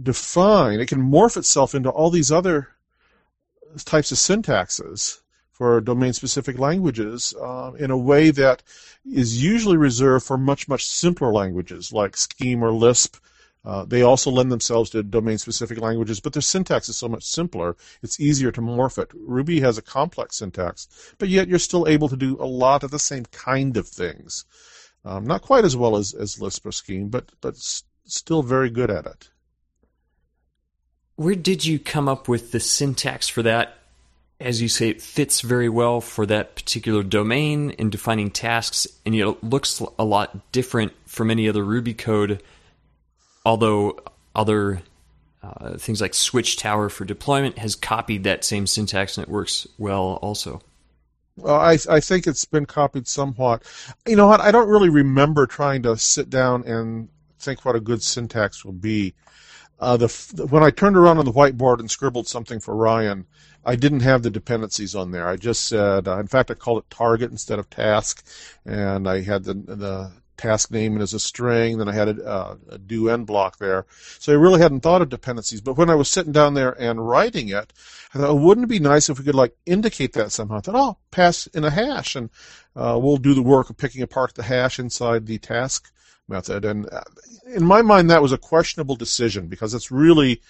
define, 0.00 0.80
it 0.80 0.88
can 0.88 1.00
morph 1.00 1.36
itself 1.36 1.74
into 1.74 1.88
all 1.88 2.10
these 2.10 2.30
other 2.30 2.68
types 3.84 4.12
of 4.12 4.18
syntaxes 4.18 5.20
for 5.50 5.80
domain-specific 5.80 6.58
languages 6.58 7.32
uh, 7.40 7.72
in 7.78 7.90
a 7.90 7.96
way 7.96 8.30
that 8.30 8.62
is 9.10 9.42
usually 9.42 9.78
reserved 9.78 10.26
for 10.26 10.36
much 10.36 10.68
much 10.68 10.86
simpler 10.86 11.32
languages 11.32 11.92
like 11.92 12.16
Scheme 12.16 12.62
or 12.62 12.72
Lisp 12.72 13.16
uh, 13.66 13.84
they 13.84 14.00
also 14.00 14.30
lend 14.30 14.52
themselves 14.52 14.90
to 14.90 15.02
domain-specific 15.02 15.80
languages, 15.80 16.20
but 16.20 16.32
their 16.32 16.40
syntax 16.40 16.88
is 16.88 16.96
so 16.96 17.08
much 17.08 17.24
simpler. 17.24 17.76
It's 18.00 18.20
easier 18.20 18.52
to 18.52 18.60
morph 18.60 18.96
it. 18.96 19.10
Ruby 19.12 19.60
has 19.60 19.76
a 19.76 19.82
complex 19.82 20.36
syntax, 20.36 20.86
but 21.18 21.28
yet 21.28 21.48
you're 21.48 21.58
still 21.58 21.88
able 21.88 22.08
to 22.08 22.16
do 22.16 22.36
a 22.40 22.46
lot 22.46 22.84
of 22.84 22.92
the 22.92 23.00
same 23.00 23.24
kind 23.24 23.76
of 23.76 23.88
things. 23.88 24.44
Um, 25.06 25.26
not 25.26 25.42
quite 25.42 25.64
as 25.64 25.76
well 25.76 25.96
as, 25.96 26.12
as 26.12 26.40
Lisp 26.40 26.66
or 26.66 26.72
Scheme, 26.72 27.08
but 27.08 27.30
but 27.40 27.54
s- 27.54 27.84
still 28.04 28.42
very 28.42 28.70
good 28.70 28.90
at 28.90 29.06
it. 29.06 29.30
Where 31.14 31.34
did 31.34 31.64
you 31.64 31.78
come 31.78 32.08
up 32.08 32.28
with 32.28 32.52
the 32.52 32.60
syntax 32.60 33.28
for 33.28 33.42
that? 33.42 33.78
as 34.38 34.60
you 34.60 34.68
say, 34.68 34.90
it 34.90 35.00
fits 35.00 35.40
very 35.40 35.68
well 35.68 36.00
for 36.00 36.26
that 36.26 36.54
particular 36.54 37.02
domain 37.02 37.70
in 37.70 37.88
defining 37.88 38.30
tasks, 38.30 38.86
and 39.06 39.14
it 39.14 39.42
looks 39.42 39.80
a 39.98 40.04
lot 40.04 40.52
different 40.52 40.92
from 41.06 41.30
any 41.30 41.48
other 41.48 41.64
Ruby 41.64 41.94
code. 41.94 42.42
Although 43.46 43.98
other 44.34 44.82
uh, 45.42 45.78
things 45.78 46.00
like 46.00 46.12
Switch 46.12 46.58
Tower 46.58 46.88
for 46.88 47.04
deployment 47.04 47.58
has 47.58 47.76
copied 47.76 48.24
that 48.24 48.44
same 48.44 48.66
syntax 48.66 49.16
and 49.16 49.26
it 49.26 49.32
works 49.32 49.66
well 49.78 50.18
also. 50.20 50.60
Well, 51.36 51.56
I 51.56 51.78
I 51.88 52.00
think 52.00 52.26
it's 52.26 52.44
been 52.44 52.66
copied 52.66 53.06
somewhat. 53.08 53.62
You 54.06 54.16
know 54.16 54.26
what? 54.26 54.40
I 54.40 54.50
don't 54.50 54.68
really 54.68 54.88
remember 54.88 55.46
trying 55.46 55.82
to 55.82 55.96
sit 55.98 56.30
down 56.30 56.64
and 56.64 57.08
think 57.38 57.64
what 57.64 57.76
a 57.76 57.80
good 57.80 58.02
syntax 58.02 58.64
will 58.64 58.72
be. 58.72 59.14
Uh, 59.78 59.96
the, 59.98 60.08
when 60.50 60.62
I 60.62 60.70
turned 60.70 60.96
around 60.96 61.18
on 61.18 61.26
the 61.26 61.32
whiteboard 61.32 61.80
and 61.80 61.90
scribbled 61.90 62.26
something 62.26 62.60
for 62.60 62.74
Ryan, 62.74 63.26
I 63.64 63.76
didn't 63.76 64.00
have 64.00 64.22
the 64.22 64.30
dependencies 64.30 64.94
on 64.94 65.10
there. 65.10 65.28
I 65.28 65.36
just 65.36 65.66
said, 65.66 66.08
uh, 66.08 66.18
in 66.18 66.26
fact, 66.26 66.50
I 66.50 66.54
called 66.54 66.78
it 66.78 66.90
target 66.90 67.30
instead 67.30 67.58
of 67.58 67.68
task, 67.68 68.24
and 68.64 69.06
I 69.08 69.20
had 69.20 69.44
the 69.44 69.54
the 69.54 70.12
task 70.36 70.70
name 70.70 70.94
and 70.94 71.02
as 71.02 71.14
a 71.14 71.20
string. 71.20 71.78
Then 71.78 71.88
I 71.88 71.92
had 71.92 72.08
a, 72.08 72.24
uh, 72.24 72.56
a 72.70 72.78
do 72.78 73.08
end 73.08 73.26
block 73.26 73.58
there. 73.58 73.86
So 74.18 74.32
I 74.32 74.36
really 74.36 74.60
hadn't 74.60 74.80
thought 74.80 75.02
of 75.02 75.08
dependencies. 75.08 75.60
But 75.60 75.76
when 75.76 75.90
I 75.90 75.94
was 75.94 76.08
sitting 76.08 76.32
down 76.32 76.54
there 76.54 76.72
and 76.80 77.06
writing 77.06 77.48
it, 77.48 77.72
I 78.14 78.18
thought, 78.18 78.30
oh, 78.30 78.34
wouldn't 78.34 78.64
it 78.64 78.68
be 78.68 78.78
nice 78.78 79.08
if 79.08 79.18
we 79.18 79.24
could 79.24 79.34
like 79.34 79.54
indicate 79.66 80.12
that 80.14 80.32
somehow? 80.32 80.58
I 80.58 80.60
thought, 80.60 80.74
oh, 80.74 80.98
pass 81.10 81.46
in 81.48 81.64
a 81.64 81.70
hash, 81.70 82.16
and 82.16 82.30
uh, 82.74 82.98
we'll 83.00 83.16
do 83.16 83.34
the 83.34 83.42
work 83.42 83.70
of 83.70 83.76
picking 83.76 84.02
apart 84.02 84.34
the 84.34 84.42
hash 84.42 84.78
inside 84.78 85.26
the 85.26 85.38
task 85.38 85.90
method. 86.28 86.64
And 86.64 86.88
uh, 86.92 87.02
in 87.54 87.64
my 87.64 87.82
mind, 87.82 88.10
that 88.10 88.22
was 88.22 88.32
a 88.32 88.38
questionable 88.38 88.96
decision 88.96 89.48
because 89.48 89.74
it's 89.74 89.90
really 89.90 90.40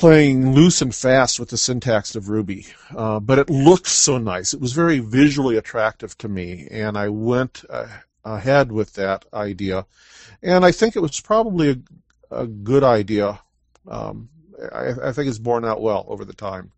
playing 0.00 0.54
loose 0.54 0.80
and 0.80 0.94
fast 0.94 1.38
with 1.38 1.50
the 1.50 1.58
syntax 1.58 2.16
of 2.16 2.30
Ruby. 2.30 2.66
Uh, 2.96 3.20
but 3.20 3.38
it 3.38 3.50
looked 3.50 3.86
so 3.86 4.16
nice. 4.16 4.54
It 4.54 4.60
was 4.60 4.72
very 4.72 4.98
visually 4.98 5.58
attractive 5.58 6.16
to 6.18 6.28
me, 6.28 6.66
and 6.70 6.96
I 6.96 7.10
went 7.10 7.64
uh, 7.68 7.86
ahead 8.24 8.72
with 8.72 8.94
that 8.94 9.24
idea. 9.32 9.86
And 10.42 10.64
I 10.64 10.72
think 10.72 10.96
it 10.96 11.00
was 11.00 11.20
probably 11.20 11.70
a, 12.30 12.42
a 12.42 12.46
good 12.46 12.84
idea. 12.84 13.40
Um, 13.88 14.28
I, 14.72 14.92
I 15.04 15.12
think 15.12 15.28
it's 15.28 15.38
borne 15.38 15.64
out 15.64 15.80
well 15.80 16.04
over 16.08 16.24
the 16.24 16.34
time. 16.34 16.72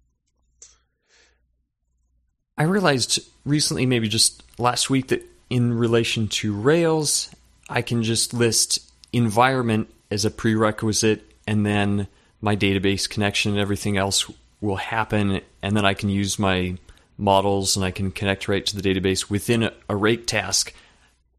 I 2.57 2.65
realized 2.65 3.21
recently, 3.45 3.87
maybe 3.87 4.09
just 4.09 4.43
last 4.59 4.91
week, 4.91 5.09
that 5.09 5.25
in 5.51 5.77
relation 5.77 6.29
to 6.29 6.55
Rails, 6.55 7.31
I 7.69 7.83
can 7.83 8.03
just 8.03 8.35
list 8.35 8.91
environment 9.13 9.89
as 10.11 10.25
a 10.25 10.31
prerequisite 10.31 11.25
and 11.47 11.65
then 11.67 12.07
my 12.41 12.57
database 12.57 13.09
connection 13.09 13.53
and 13.53 13.61
everything 13.61 13.97
else 13.97 14.31
will 14.61 14.77
happen 14.77 15.41
and 15.63 15.77
then 15.77 15.85
I 15.85 15.95
can 15.95 16.09
use 16.09 16.39
my 16.39 16.77
models 17.19 17.77
and 17.77 17.85
I 17.85 17.91
can 17.91 18.11
connect 18.11 18.49
right 18.49 18.65
to 18.65 18.81
the 18.81 18.83
database 18.83 19.31
within 19.31 19.63
a, 19.63 19.73
a 19.89 19.97
rake 19.97 20.27
task 20.27 20.73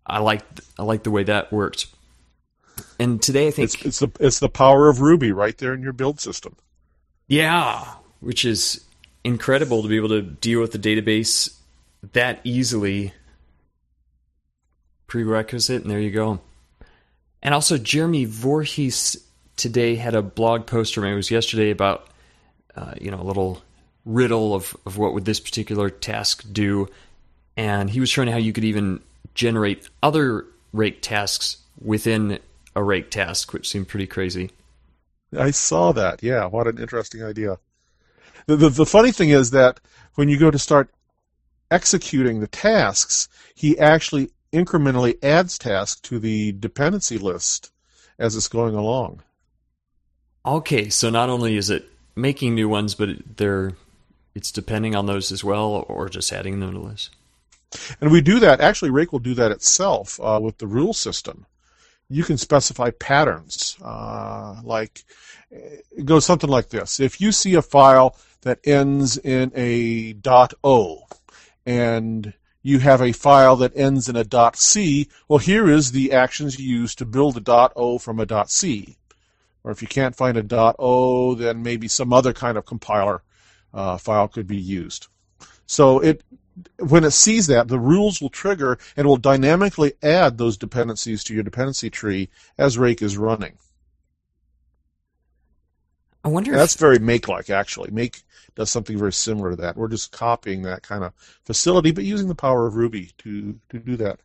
I 0.06 0.20
like 0.20 0.44
I 0.78 0.84
like 0.84 1.04
the 1.04 1.12
way 1.12 1.24
that 1.24 1.52
worked. 1.52 1.88
And 3.00 3.22
today 3.22 3.48
I 3.48 3.52
think 3.52 3.74
it's, 3.74 3.86
it's 3.86 4.00
the 4.00 4.12
it's 4.20 4.40
the 4.40 4.50
power 4.50 4.90
of 4.90 5.02
Ruby 5.02 5.32
right 5.32 5.58
there 5.58 5.74
in 5.74 5.82
your 5.82 5.94
build 5.94 6.20
system. 6.20 6.56
Yeah, 7.28 7.86
which 8.20 8.46
is 8.46 8.84
incredible 9.24 9.82
to 9.82 9.88
be 9.88 9.96
able 9.96 10.10
to 10.10 10.22
deal 10.22 10.60
with 10.62 10.72
the 10.72 10.80
database 10.80 11.58
that 12.12 12.40
easily. 12.44 13.14
Prerequisite, 15.08 15.84
and 15.84 15.92
there 15.92 16.00
you 16.00 16.10
go. 16.10 16.40
And 17.44 17.54
also, 17.54 17.78
Jeremy 17.78 18.26
Voorhis 18.26 19.22
today 19.58 19.96
had 19.96 20.16
a 20.16 20.22
blog 20.22 20.66
post, 20.66 20.98
or 20.98 21.02
maybe 21.02 21.14
it 21.14 21.18
was 21.18 21.30
yesterday, 21.30 21.70
about 21.70 22.08
uh, 22.76 22.94
you 23.00 23.12
know 23.12 23.22
a 23.22 23.24
little 23.24 23.62
riddle 24.06 24.56
of, 24.56 24.76
of 24.86 24.98
what 24.98 25.14
would 25.14 25.26
this 25.26 25.40
particular 25.40 25.90
task 25.90 26.44
do, 26.52 26.90
and 27.56 27.90
he 27.90 28.00
was 28.00 28.10
showing 28.10 28.28
how 28.28 28.38
you 28.38 28.54
could 28.54 28.64
even 28.64 29.02
generate 29.34 29.90
other 30.02 30.46
rake 30.72 31.02
tasks 31.02 31.58
within 31.80 32.40
a 32.76 32.84
rake 32.84 33.12
task, 33.12 33.54
which 33.54 33.70
seemed 33.70 33.88
pretty 33.88 34.08
crazy. 34.08 34.52
I 35.38 35.52
saw 35.52 35.92
that. 35.94 36.24
Yeah, 36.24 36.46
what 36.46 36.68
an 36.68 36.78
interesting 36.78 37.24
idea. 37.24 37.58
The, 38.46 38.56
the, 38.56 38.70
the 38.70 38.86
funny 38.86 39.12
thing 39.12 39.30
is 39.30 39.52
that 39.52 39.80
when 40.16 40.30
you 40.30 40.38
go 40.38 40.52
to 40.52 40.60
start 40.60 40.90
executing 41.72 42.40
the 42.40 42.48
tasks, 42.48 43.30
he 43.56 43.78
actually 43.80 44.30
incrementally 44.52 45.24
adds 45.24 45.58
tasks 45.58 46.00
to 46.02 46.20
the 46.20 46.52
dependency 46.54 47.18
list 47.18 47.72
as 48.20 48.36
it's 48.36 48.48
going 48.48 48.76
along. 48.76 49.24
Okay, 50.46 50.90
so 50.90 51.10
not 51.10 51.30
only 51.30 51.58
is 51.58 51.70
it 51.70 51.86
making 52.16 52.54
new 52.54 52.70
ones, 52.70 52.96
but 52.96 53.10
they're 53.38 53.74
it's 54.36 54.52
depending 54.52 54.96
on 54.96 55.06
those 55.06 55.32
as 55.32 55.44
well, 55.44 55.86
or 55.88 56.10
just 56.10 56.34
adding 56.34 56.60
them 56.60 56.74
to 56.74 56.80
the 56.80 56.86
list. 56.86 57.12
And 58.02 58.12
we 58.12 58.22
do 58.22 58.40
that, 58.40 58.62
actually, 58.62 58.92
Rake 58.92 59.12
will 59.12 59.20
do 59.20 59.34
that 59.36 59.52
itself 59.52 60.20
uh, 60.22 60.40
with 60.42 60.58
the 60.58 60.68
rule 60.68 60.94
system. 60.94 61.46
You 62.10 62.24
can 62.24 62.38
specify 62.38 62.92
patterns, 62.92 63.78
uh, 63.82 64.62
like 64.64 65.04
it 65.50 66.06
goes 66.06 66.26
something 66.26 66.50
like 66.50 66.70
this. 66.70 67.00
If 67.00 67.20
you 67.22 67.32
see 67.32 67.56
a 67.56 67.62
file 67.62 68.16
that 68.42 68.60
ends 68.66 69.18
in 69.18 69.52
a 69.56 70.16
.o, 70.64 71.08
and 71.66 72.34
you 72.62 72.80
have 72.80 73.02
a 73.02 73.14
file 73.14 73.56
that 73.58 73.76
ends 73.76 74.10
in 74.10 74.16
a 74.16 74.54
.c, 74.56 75.10
well, 75.28 75.40
here 75.40 75.70
is 75.70 75.92
the 75.92 76.12
actions 76.12 76.60
you 76.60 76.80
use 76.82 76.94
to 76.96 77.06
build 77.06 77.38
a 77.38 77.72
.o 77.76 77.98
from 77.98 78.20
a 78.20 78.48
.c. 78.48 78.98
Or 79.64 79.72
if 79.72 79.82
you 79.82 79.88
can't 79.88 80.16
find 80.16 80.38
a 80.38 80.76
.o, 80.78 81.36
then 81.36 81.64
maybe 81.64 81.88
some 81.88 82.14
other 82.14 82.34
kind 82.34 82.58
of 82.58 82.66
compiler 82.66 83.24
uh, 83.74 83.98
file 83.98 84.28
could 84.28 84.46
be 84.46 84.58
used. 84.58 85.08
So 85.66 86.00
it 86.00 86.24
when 86.80 87.04
it 87.04 87.12
sees 87.12 87.48
that, 87.48 87.68
the 87.68 87.80
rules 87.80 88.22
will 88.22 88.30
trigger 88.30 88.78
and 88.96 89.08
will 89.08 89.18
dynamically 89.18 89.94
add 90.02 90.38
those 90.38 90.58
dependencies 90.58 91.24
to 91.26 91.34
your 91.34 91.44
dependency 91.44 91.90
tree 91.90 92.30
as 92.58 92.78
Rake 92.78 93.02
is 93.02 93.18
running. 93.18 93.54
I 96.24 96.30
wonder. 96.30 96.52
And 96.52 96.60
that's 96.60 96.76
very 96.76 97.00
Make-like, 97.00 97.50
actually. 97.50 97.92
Make 97.92 98.22
does 98.56 98.70
something 98.70 98.98
very 98.98 99.14
similar 99.14 99.52
to 99.52 99.56
that. 99.58 99.76
We're 99.76 99.88
just 99.88 100.12
copying 100.12 100.62
that 100.62 100.84
kind 100.84 101.04
of 101.04 101.14
facility, 101.44 101.92
but 101.92 102.04
using 102.04 102.28
the 102.28 102.36
power 102.36 102.68
of 102.68 102.76
Ruby 102.76 103.12
to 103.20 103.60
to 103.70 103.80
do 103.80 103.96
that. 103.98 104.20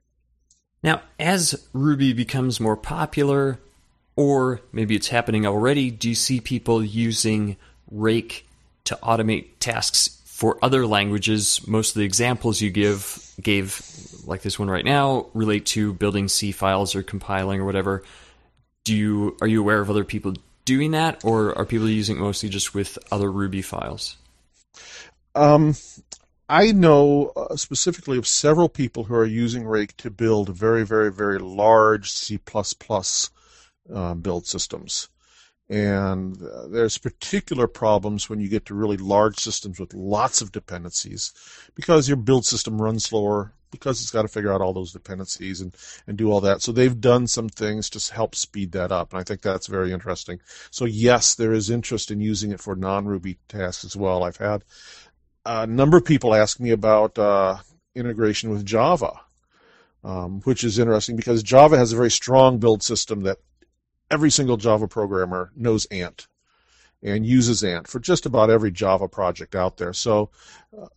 Now, 0.82 1.02
as 1.18 1.66
Ruby 1.73 2.12
becomes 2.12 2.61
more 2.61 2.76
popular, 2.76 3.58
or 4.16 4.61
maybe 4.70 4.94
it's 4.94 5.08
happening 5.08 5.47
already, 5.47 5.90
do 5.90 6.11
you 6.11 6.14
see 6.14 6.40
people 6.40 6.85
using 6.85 7.56
Rake 7.90 8.47
to 8.85 8.99
automate 9.02 9.47
tasks 9.58 10.17
for 10.38 10.57
other 10.62 10.87
languages, 10.87 11.66
most 11.66 11.97
of 11.97 11.99
the 11.99 12.04
examples 12.04 12.61
you 12.61 12.71
give 12.71 13.28
gave, 13.42 13.83
like 14.25 14.42
this 14.42 14.57
one 14.57 14.71
right 14.71 14.85
now, 14.85 15.26
relate 15.35 15.66
to 15.66 15.92
building 15.95 16.28
C 16.28 16.52
files 16.52 16.95
or 16.95 17.02
compiling 17.02 17.61
or 17.61 17.64
whatever. 17.64 18.04
Do 18.85 18.95
you 18.95 19.37
are 19.40 19.49
you 19.49 19.59
aware 19.59 19.80
of 19.80 19.90
other 19.90 20.04
people 20.04 20.35
doing 20.64 20.92
that, 20.92 21.25
or 21.25 21.59
are 21.59 21.64
people 21.64 21.88
using 21.88 22.18
it 22.18 22.21
mostly 22.21 22.49
just 22.49 22.73
with 22.73 23.00
other 23.11 23.33
Ruby 23.33 23.62
files? 23.62 24.16
Um, 25.35 25.75
I 26.49 26.71
know 26.71 27.33
uh, 27.35 27.57
specifically 27.57 28.16
of 28.16 28.28
several 28.28 28.68
people 28.68 29.02
who 29.02 29.16
are 29.16 29.25
using 29.25 29.66
Rake 29.66 29.97
to 29.97 30.09
build 30.09 30.50
very, 30.50 30.87
very, 30.87 31.11
very 31.11 31.40
large 31.40 32.12
C++ 32.12 32.38
uh, 33.92 34.14
build 34.14 34.47
systems. 34.47 35.09
And 35.70 36.42
uh, 36.42 36.68
there's 36.68 36.96
particular 36.96 37.66
problems 37.66 38.30
when 38.30 38.40
you 38.40 38.48
get 38.48 38.66
to 38.66 38.75
really 38.75 38.96
large 38.96 39.38
systems 39.38 39.78
with 39.78 39.92
lots 39.92 40.40
of 40.40 40.50
dependencies 40.50 41.32
because 41.75 42.08
your 42.08 42.16
build 42.16 42.46
system 42.46 42.80
runs 42.80 43.04
slower 43.04 43.52
because 43.70 44.00
it's 44.00 44.10
got 44.10 44.22
to 44.22 44.28
figure 44.28 44.50
out 44.50 44.62
all 44.62 44.72
those 44.72 44.92
dependencies 44.92 45.60
and, 45.60 45.76
and 46.06 46.16
do 46.16 46.32
all 46.32 46.40
that. 46.40 46.62
So 46.62 46.72
they've 46.72 46.98
done 46.98 47.26
some 47.26 47.50
things 47.50 47.90
to 47.90 48.14
help 48.14 48.34
speed 48.34 48.72
that 48.72 48.92
up. 48.92 49.12
And 49.12 49.20
I 49.20 49.25
think 49.25 49.42
that's 49.42 49.66
very 49.66 49.92
interesting. 49.92 50.40
So 50.70 50.87
yes, 50.87 51.34
there 51.34 51.52
is 51.52 51.68
interest 51.68 52.10
in 52.10 52.20
using 52.20 52.50
it 52.50 52.60
for 52.60 52.75
non-Ruby 52.75 53.37
tasks 53.48 53.84
as 53.84 53.94
well. 53.94 54.25
I've 54.25 54.38
had 54.38 54.64
a 55.44 55.66
number 55.66 55.98
of 55.98 56.06
people 56.06 56.34
ask 56.34 56.60
me 56.60 56.70
about 56.70 57.18
uh, 57.18 57.58
integration 57.94 58.50
with 58.50 58.64
Java. 58.64 59.20
Um, 60.04 60.40
which 60.42 60.62
is 60.62 60.78
interesting 60.78 61.16
because 61.16 61.42
Java 61.42 61.76
has 61.76 61.92
a 61.92 61.96
very 61.96 62.10
strong 62.10 62.58
build 62.58 62.84
system 62.84 63.22
that 63.22 63.38
every 64.10 64.30
single 64.30 64.56
Java 64.56 64.88
programmer 64.88 65.52
knows 65.56 65.86
Ant 65.86 66.26
and 67.02 67.24
uses 67.24 67.62
Ant 67.62 67.86
for 67.86 68.00
just 68.00 68.26
about 68.26 68.50
every 68.50 68.70
Java 68.70 69.08
project 69.08 69.54
out 69.54 69.76
there. 69.76 69.92
So 69.92 70.30
uh, 70.76 70.88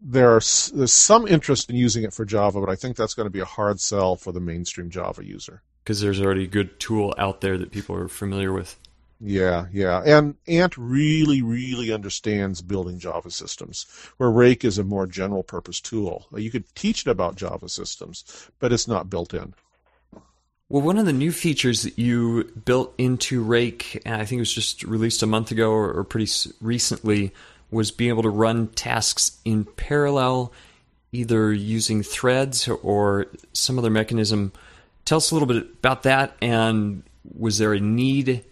there 0.00 0.30
are, 0.30 0.40
there's 0.74 0.92
some 0.92 1.26
interest 1.26 1.68
in 1.68 1.76
using 1.76 2.04
it 2.04 2.14
for 2.14 2.24
Java, 2.24 2.60
but 2.60 2.70
I 2.70 2.76
think 2.76 2.96
that's 2.96 3.14
going 3.14 3.26
to 3.26 3.30
be 3.30 3.40
a 3.40 3.44
hard 3.44 3.80
sell 3.80 4.16
for 4.16 4.32
the 4.32 4.40
mainstream 4.40 4.90
Java 4.90 5.24
user. 5.24 5.62
Because 5.82 6.00
there's 6.00 6.20
already 6.20 6.44
a 6.44 6.48
good 6.48 6.80
tool 6.80 7.14
out 7.18 7.40
there 7.40 7.58
that 7.58 7.70
people 7.70 7.96
are 7.96 8.08
familiar 8.08 8.52
with. 8.52 8.78
Yeah, 9.20 9.66
yeah. 9.72 10.02
And 10.04 10.34
Ant 10.46 10.76
really, 10.76 11.40
really 11.40 11.92
understands 11.92 12.60
building 12.60 12.98
Java 12.98 13.30
systems, 13.30 13.86
where 14.18 14.30
Rake 14.30 14.64
is 14.64 14.78
a 14.78 14.84
more 14.84 15.06
general 15.06 15.42
purpose 15.42 15.80
tool. 15.80 16.26
You 16.34 16.50
could 16.50 16.74
teach 16.74 17.06
it 17.06 17.10
about 17.10 17.36
Java 17.36 17.68
systems, 17.68 18.50
but 18.58 18.72
it's 18.72 18.88
not 18.88 19.08
built 19.08 19.32
in. 19.32 19.54
Well, 20.68 20.82
one 20.82 20.98
of 20.98 21.06
the 21.06 21.12
new 21.12 21.30
features 21.30 21.82
that 21.84 21.96
you 21.96 22.44
built 22.64 22.92
into 22.98 23.40
Rake, 23.42 24.02
and 24.04 24.20
I 24.20 24.24
think 24.24 24.38
it 24.38 24.42
was 24.42 24.52
just 24.52 24.82
released 24.82 25.22
a 25.22 25.26
month 25.26 25.52
ago 25.52 25.70
or, 25.70 25.92
or 25.92 26.02
pretty 26.02 26.28
recently, 26.60 27.32
was 27.70 27.92
being 27.92 28.08
able 28.08 28.24
to 28.24 28.28
run 28.28 28.68
tasks 28.68 29.38
in 29.44 29.64
parallel, 29.64 30.52
either 31.12 31.52
using 31.52 32.02
threads 32.02 32.66
or 32.66 33.26
some 33.52 33.78
other 33.78 33.90
mechanism. 33.90 34.52
Tell 35.04 35.18
us 35.18 35.30
a 35.30 35.36
little 35.36 35.46
bit 35.46 35.68
about 35.78 36.02
that, 36.02 36.36
and 36.42 37.04
was 37.38 37.58
there 37.58 37.72
a 37.72 37.80
need 37.80 38.44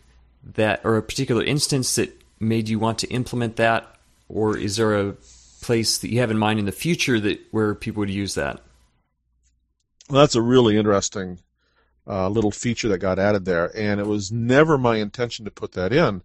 that, 0.55 0.83
or 0.85 0.97
a 0.97 1.03
particular 1.03 1.43
instance 1.43 1.97
that 1.97 2.17
made 2.39 2.69
you 2.69 2.79
want 2.79 2.99
to 3.01 3.09
implement 3.09 3.57
that, 3.57 3.93
or 4.29 4.57
is 4.57 4.77
there 4.77 4.95
a 4.95 5.17
place 5.63 5.99
that 5.99 6.11
you 6.11 6.21
have 6.21 6.31
in 6.31 6.39
mind 6.39 6.61
in 6.61 6.67
the 6.67 6.73
future 6.73 7.19
that 7.19 7.41
where 7.51 7.75
people 7.75 8.01
would 8.01 8.11
use 8.11 8.35
that? 8.35 8.61
Well, 10.09 10.21
that's 10.21 10.37
a 10.37 10.43
really 10.43 10.77
interesting 10.77 11.41
uh, 12.07 12.29
little 12.29 12.51
feature 12.51 12.89
that 12.89 12.99
got 12.99 13.19
added 13.19 13.45
there, 13.45 13.71
and 13.77 14.01
it 14.01 14.07
was 14.07 14.31
never 14.31 14.77
my 14.77 14.97
intention 14.97 15.45
to 15.45 15.51
put 15.51 15.73
that 15.73 15.93
in. 15.93 16.23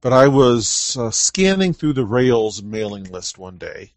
But 0.00 0.12
I 0.12 0.28
was 0.28 0.96
uh, 0.98 1.10
scanning 1.10 1.72
through 1.72 1.92
the 1.92 2.04
Rails 2.04 2.62
mailing 2.62 3.04
list 3.04 3.38
one 3.38 3.58
day, 3.58 3.92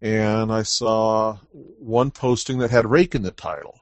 and 0.00 0.52
I 0.52 0.62
saw 0.62 1.38
one 1.52 2.10
posting 2.10 2.58
that 2.58 2.70
had 2.70 2.90
Rake 2.90 3.14
in 3.14 3.22
the 3.22 3.30
title. 3.30 3.80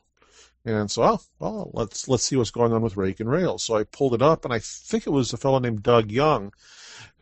And 0.64 0.90
so, 0.90 1.02
oh, 1.02 1.20
well, 1.38 1.70
let's 1.72 2.06
let's 2.06 2.24
see 2.24 2.36
what's 2.36 2.50
going 2.50 2.72
on 2.74 2.82
with 2.82 2.98
Rake 2.98 3.20
and 3.20 3.30
Rails. 3.30 3.62
So 3.62 3.76
I 3.76 3.84
pulled 3.84 4.12
it 4.12 4.20
up, 4.20 4.44
and 4.44 4.52
I 4.52 4.58
think 4.58 5.06
it 5.06 5.10
was 5.10 5.32
a 5.32 5.38
fellow 5.38 5.58
named 5.58 5.82
Doug 5.82 6.10
Young, 6.10 6.52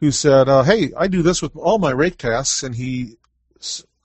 who 0.00 0.10
said, 0.10 0.48
uh, 0.48 0.64
"Hey, 0.64 0.90
I 0.96 1.06
do 1.06 1.22
this 1.22 1.40
with 1.40 1.54
all 1.54 1.78
my 1.78 1.92
Rake 1.92 2.18
tasks," 2.18 2.64
and 2.64 2.74
he 2.74 3.16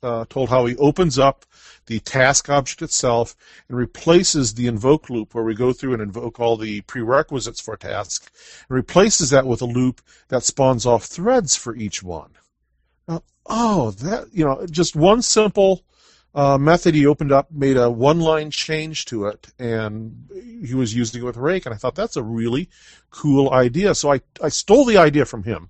uh, 0.04 0.26
told 0.30 0.50
how 0.50 0.66
he 0.66 0.76
opens 0.78 1.18
up 1.18 1.46
the 1.86 2.00
task 2.00 2.50
object 2.50 2.82
itself 2.82 3.36
and 3.68 3.78
replaces 3.78 4.54
the 4.54 4.68
invoke 4.68 5.10
loop 5.10 5.34
where 5.34 5.44
we 5.44 5.56
go 5.56 5.74
through 5.74 5.94
and 5.94 6.02
invoke 6.02 6.40
all 6.40 6.56
the 6.58 6.82
prerequisites 6.82 7.62
for 7.62 7.74
a 7.74 7.78
task 7.78 8.32
and 8.70 8.76
replaces 8.76 9.30
that 9.32 9.46
with 9.46 9.62
a 9.62 9.66
loop 9.66 10.02
that 10.30 10.44
spawns 10.44 10.86
off 10.86 11.06
threads 11.06 11.56
for 11.56 11.76
each 11.76 12.02
one. 12.02 12.32
Now, 13.08 13.24
oh, 13.46 13.92
that, 13.92 14.34
you 14.34 14.46
know, 14.46 14.66
just 14.70 14.96
one 14.96 15.22
simple 15.22 15.84
uh, 16.36 16.58
method 16.58 16.96
he 16.96 17.06
opened 17.06 17.32
up 17.32 17.52
made 17.52 17.78
a 17.78 17.90
one 17.92 18.20
line 18.20 18.50
change 18.50 19.06
to 19.06 19.28
it 19.28 19.48
and 19.60 20.30
he 20.66 20.74
was 20.74 20.96
using 20.96 21.22
it 21.22 21.26
with 21.26 21.38
Rake 21.38 21.66
and 21.66 21.76
I 21.76 21.78
thought 21.78 21.96
that's 21.96 22.16
a 22.16 22.24
really 22.24 22.70
cool 23.12 23.52
idea. 23.52 23.94
So 23.94 24.12
I, 24.14 24.22
I 24.42 24.50
stole 24.50 24.86
the 24.86 24.98
idea 24.98 25.26
from 25.26 25.44
him 25.44 25.70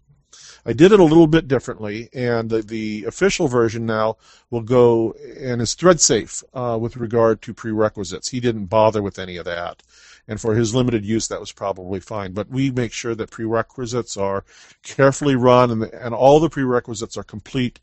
I 0.65 0.73
did 0.73 0.91
it 0.93 0.99
a 0.99 1.03
little 1.03 1.27
bit 1.27 1.47
differently, 1.47 2.09
and 2.13 2.49
the, 2.49 2.61
the 2.61 3.03
official 3.05 3.47
version 3.47 3.85
now 3.85 4.17
will 4.49 4.61
go 4.61 5.13
and 5.37 5.61
is 5.61 5.73
thread 5.73 5.99
safe 5.99 6.43
uh, 6.53 6.77
with 6.79 6.97
regard 6.97 7.41
to 7.41 7.53
prerequisites. 7.53 8.29
He 8.29 8.39
didn't 8.39 8.67
bother 8.67 9.01
with 9.01 9.19
any 9.19 9.37
of 9.37 9.45
that. 9.45 9.83
And 10.27 10.39
for 10.39 10.55
his 10.55 10.73
limited 10.73 11.03
use, 11.03 11.27
that 11.27 11.41
was 11.41 11.51
probably 11.51 11.99
fine. 11.99 12.31
But 12.31 12.49
we 12.49 12.71
make 12.71 12.93
sure 12.93 13.13
that 13.13 13.31
prerequisites 13.31 14.15
are 14.15 14.45
carefully 14.81 15.35
run 15.35 15.69
and, 15.69 15.83
and 15.83 16.15
all 16.15 16.39
the 16.39 16.49
prerequisites 16.49 17.17
are 17.17 17.23
complete 17.23 17.81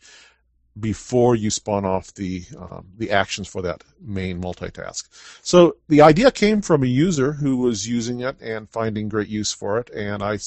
before 0.79 1.35
you 1.35 1.51
spawn 1.51 1.85
off 1.85 2.15
the 2.15 2.45
um, 2.57 2.87
the 2.97 3.11
actions 3.11 3.49
for 3.49 3.61
that 3.61 3.85
main 4.01 4.41
multitask. 4.41 5.09
So 5.43 5.77
the 5.89 6.01
idea 6.01 6.31
came 6.31 6.63
from 6.63 6.83
a 6.83 6.87
user 6.87 7.33
who 7.33 7.59
was 7.59 7.89
using 7.89 8.21
it 8.21 8.41
and 8.41 8.71
finding 8.71 9.09
great 9.09 9.29
use 9.29 9.53
for 9.53 9.79
it, 9.79 9.91
and 9.91 10.23
I 10.23 10.39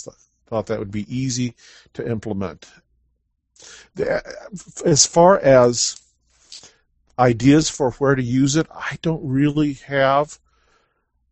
thought 0.54 0.68
that 0.68 0.78
would 0.78 0.92
be 0.92 1.08
easy 1.10 1.56
to 1.94 2.08
implement. 2.08 2.68
As 4.86 5.08
far 5.08 5.40
as 5.40 6.00
ideas 7.18 7.72
for 7.72 7.90
where 7.94 8.14
to 8.14 8.22
use 8.22 8.56
it, 8.56 8.68
I 8.72 9.00
don't 9.02 9.28
really 9.28 9.74
have 9.88 10.38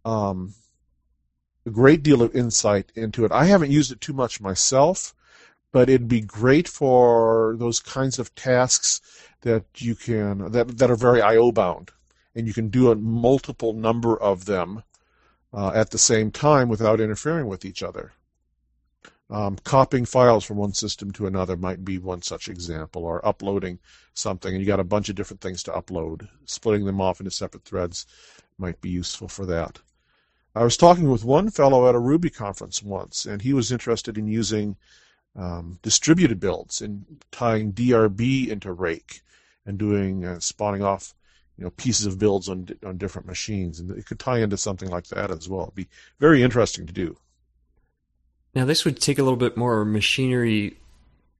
um, 0.05 0.55
a 1.67 1.69
great 1.69 2.01
deal 2.01 2.23
of 2.23 2.35
insight 2.35 2.91
into 2.95 3.23
it. 3.25 3.31
I 3.31 3.45
haven't 3.45 3.69
used 3.69 3.91
it 3.91 4.01
too 4.01 4.13
much 4.13 4.41
myself, 4.41 5.13
but 5.71 5.87
it'd 5.87 6.07
be 6.07 6.21
great 6.21 6.67
for 6.67 7.55
those 7.59 7.79
kinds 7.79 8.17
of 8.17 8.33
tasks 8.33 9.01
that 9.41 9.65
you 9.77 9.93
can 9.93 10.51
that 10.51 10.79
that 10.79 10.89
are 10.89 10.95
very 10.95 11.21
I/O 11.21 11.51
bound, 11.51 11.91
and 12.33 12.47
you 12.47 12.53
can 12.53 12.69
do 12.69 12.89
a 12.89 12.95
multiple 12.95 13.73
number 13.73 14.19
of 14.19 14.45
them 14.45 14.81
uh, 15.53 15.71
at 15.75 15.91
the 15.91 15.99
same 15.99 16.31
time 16.31 16.69
without 16.69 16.99
interfering 16.99 17.45
with 17.45 17.65
each 17.65 17.83
other. 17.83 18.13
Um, 19.31 19.55
copying 19.63 20.03
files 20.03 20.43
from 20.43 20.57
one 20.57 20.73
system 20.73 21.11
to 21.11 21.25
another 21.25 21.55
might 21.55 21.85
be 21.85 21.97
one 21.97 22.21
such 22.21 22.49
example, 22.49 23.05
or 23.05 23.25
uploading 23.25 23.79
something, 24.13 24.53
and 24.53 24.59
you 24.59 24.67
got 24.67 24.81
a 24.81 24.83
bunch 24.83 25.07
of 25.07 25.15
different 25.15 25.39
things 25.39 25.63
to 25.63 25.71
upload. 25.71 26.27
Splitting 26.45 26.85
them 26.85 26.99
off 26.99 27.21
into 27.21 27.31
separate 27.31 27.63
threads 27.63 28.05
might 28.57 28.81
be 28.81 28.89
useful 28.89 29.29
for 29.29 29.45
that. 29.45 29.79
I 30.53 30.65
was 30.65 30.75
talking 30.75 31.09
with 31.09 31.23
one 31.23 31.49
fellow 31.49 31.87
at 31.87 31.95
a 31.95 31.99
Ruby 31.99 32.29
conference 32.29 32.83
once, 32.83 33.25
and 33.25 33.41
he 33.41 33.53
was 33.53 33.71
interested 33.71 34.17
in 34.17 34.27
using 34.27 34.75
um, 35.37 35.79
distributed 35.81 36.41
builds 36.41 36.81
and 36.81 37.05
tying 37.31 37.71
DRB 37.71 38.49
into 38.49 38.73
Rake 38.73 39.21
and 39.65 39.77
doing 39.77 40.25
uh, 40.25 40.41
spawning 40.41 40.83
off 40.83 41.13
you 41.57 41.63
know 41.63 41.69
pieces 41.69 42.05
of 42.05 42.19
builds 42.19 42.49
on 42.49 42.67
on 42.85 42.97
different 42.97 43.27
machines, 43.27 43.79
and 43.79 43.91
it 43.91 44.05
could 44.05 44.19
tie 44.19 44.39
into 44.39 44.57
something 44.57 44.89
like 44.89 45.07
that 45.07 45.31
as 45.31 45.47
well. 45.47 45.63
It'd 45.63 45.75
be 45.75 45.87
very 46.19 46.43
interesting 46.43 46.85
to 46.85 46.91
do. 46.91 47.15
Now, 48.53 48.65
this 48.65 48.83
would 48.83 48.99
take 48.99 49.17
a 49.17 49.23
little 49.23 49.37
bit 49.37 49.55
more 49.55 49.85
machinery 49.85 50.77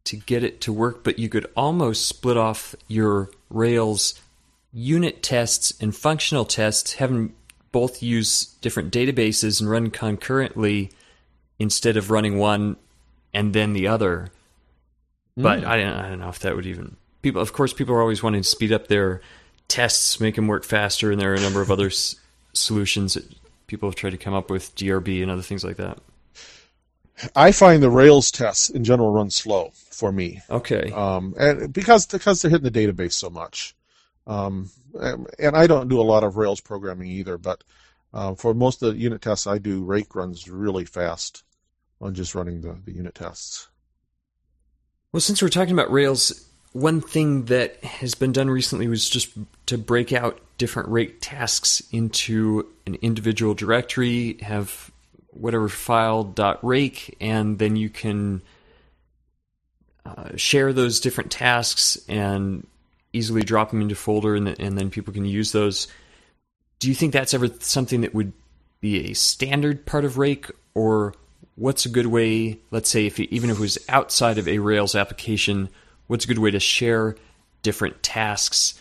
to 0.06 0.17
get 0.17 0.43
it 0.43 0.62
to 0.62 0.74
work, 0.74 1.04
but 1.04 1.19
you 1.19 1.30
could 1.30 1.45
almost 1.56 2.08
split 2.08 2.38
off 2.38 2.76
your 2.88 3.30
Rails 3.50 4.19
unit 4.74 5.21
tests 5.21 5.74
and 5.82 5.95
functional 5.95 6.45
tests, 6.45 6.93
having 6.93 7.34
both 7.71 8.02
use 8.02 8.45
different 8.62 8.91
databases 8.91 9.60
and 9.60 9.69
run 9.69 9.89
concurrently 9.89 10.91
instead 11.60 11.97
of 11.97 12.10
running 12.10 12.38
one 12.38 12.78
and 13.34 13.54
then 13.54 13.74
the 13.74 13.88
other. 13.88 14.32
Mm. 15.38 15.43
But 15.43 15.65
I 15.65 15.78
don't, 15.78 15.93
I 15.93 16.10
don't 16.10 16.19
know 16.19 16.30
if 16.30 16.39
that 16.39 16.56
would 16.56 16.65
even 16.65 16.95
people. 17.21 17.41
Of 17.41 17.54
course, 17.54 17.74
people 17.74 17.95
are 17.95 18.02
always 18.02 18.24
wanting 18.24 18.41
to 18.41 18.47
speed 18.47 18.71
up 18.71 18.88
their 18.88 19.21
tests, 19.67 20.19
make 20.19 20.36
them 20.36 20.47
work 20.47 20.63
faster, 20.63 21.12
and 21.12 21.19
there 21.19 21.32
are 21.32 21.36
a 21.36 21.41
number 21.41 21.62
of 21.62 21.71
other 21.71 21.88
s- 21.88 22.15
solutions 22.54 23.13
that 23.13 23.26
people 23.67 23.88
have 23.89 23.95
tried 23.95 24.12
to 24.12 24.17
come 24.17 24.34
up 24.34 24.50
with, 24.50 24.76
DRB 24.76 25.21
and 25.21 25.32
other 25.32 25.41
things 25.41 25.63
like 25.63 25.78
that. 25.78 26.00
I 27.36 27.51
find 27.51 27.81
the 27.81 27.89
Rails 27.89 28.31
tests 28.31 28.69
in 28.69 28.84
general 28.84 29.12
run 29.12 29.29
slow 29.29 29.71
for 29.91 30.12
me. 30.12 30.41
Okay. 30.49 30.91
Um, 30.91 31.34
and 31.38 31.71
because 31.73 32.05
because 32.05 32.41
they're 32.41 32.51
hitting 32.51 32.71
the 32.71 32.71
database 32.71 33.13
so 33.13 33.29
much, 33.29 33.75
um, 34.27 34.69
and, 34.93 35.27
and, 35.39 35.55
I 35.55 35.67
don't 35.67 35.88
do 35.88 35.99
a 35.99 36.03
lot 36.03 36.23
of 36.23 36.38
Rails 36.38 36.62
programming 36.62 37.07
either. 37.07 37.38
But 37.38 37.63
uh, 38.13 38.36
for 38.36 38.53
most 38.53 38.81
of 38.84 38.93
the 38.93 38.99
unit 38.99 39.21
tests 39.21 39.47
I 39.47 39.57
do, 39.57 39.84
Rake 39.84 40.15
runs 40.15 40.47
really 40.47 40.86
fast 40.86 41.43
on 41.99 42.13
just 42.13 42.36
running 42.36 42.62
the, 42.62 42.77
the 42.84 42.93
unit 42.93 43.15
tests. 43.15 43.67
Well, 45.12 45.21
since 45.21 45.41
we're 45.41 45.49
talking 45.49 45.73
about 45.73 45.91
Rails, 45.91 46.47
one 46.73 47.01
thing 47.01 47.45
that 47.45 47.84
has 47.84 48.15
been 48.15 48.31
done 48.31 48.49
recently 48.49 48.88
was 48.88 49.10
just 49.10 49.31
to 49.65 49.77
break 49.77 50.13
out 50.13 50.39
different 50.57 50.89
Rake 50.89 51.17
tasks 51.19 51.81
into 51.91 52.67
an 52.86 52.95
individual 53.01 53.53
directory, 53.53 54.38
have 54.41 54.90
whatever 55.31 55.69
file 55.69 56.23
dot 56.23 56.63
rake, 56.63 57.15
and 57.19 57.57
then 57.57 57.75
you 57.75 57.89
can 57.89 58.41
uh, 60.05 60.35
share 60.35 60.73
those 60.73 60.99
different 60.99 61.31
tasks 61.31 61.97
and 62.07 62.67
easily 63.13 63.41
drop 63.41 63.71
them 63.71 63.81
into 63.81 63.95
folder, 63.95 64.35
and, 64.35 64.47
and 64.59 64.77
then 64.77 64.89
people 64.89 65.13
can 65.13 65.25
use 65.25 65.51
those. 65.51 65.87
Do 66.79 66.87
you 66.87 66.95
think 66.95 67.13
that's 67.13 67.33
ever 67.33 67.47
something 67.59 68.01
that 68.01 68.13
would 68.13 68.33
be 68.79 69.11
a 69.11 69.13
standard 69.13 69.85
part 69.85 70.05
of 70.05 70.17
Rake, 70.17 70.47
or 70.73 71.13
what's 71.55 71.85
a 71.85 71.89
good 71.89 72.07
way? 72.07 72.57
Let's 72.71 72.89
say 72.89 73.05
if 73.05 73.19
even 73.19 73.49
if 73.49 73.57
it 73.57 73.61
was 73.61 73.77
outside 73.89 74.37
of 74.37 74.47
a 74.47 74.59
Rails 74.59 74.95
application, 74.95 75.69
what's 76.07 76.25
a 76.25 76.27
good 76.27 76.39
way 76.39 76.51
to 76.51 76.59
share 76.59 77.15
different 77.61 78.01
tasks 78.01 78.79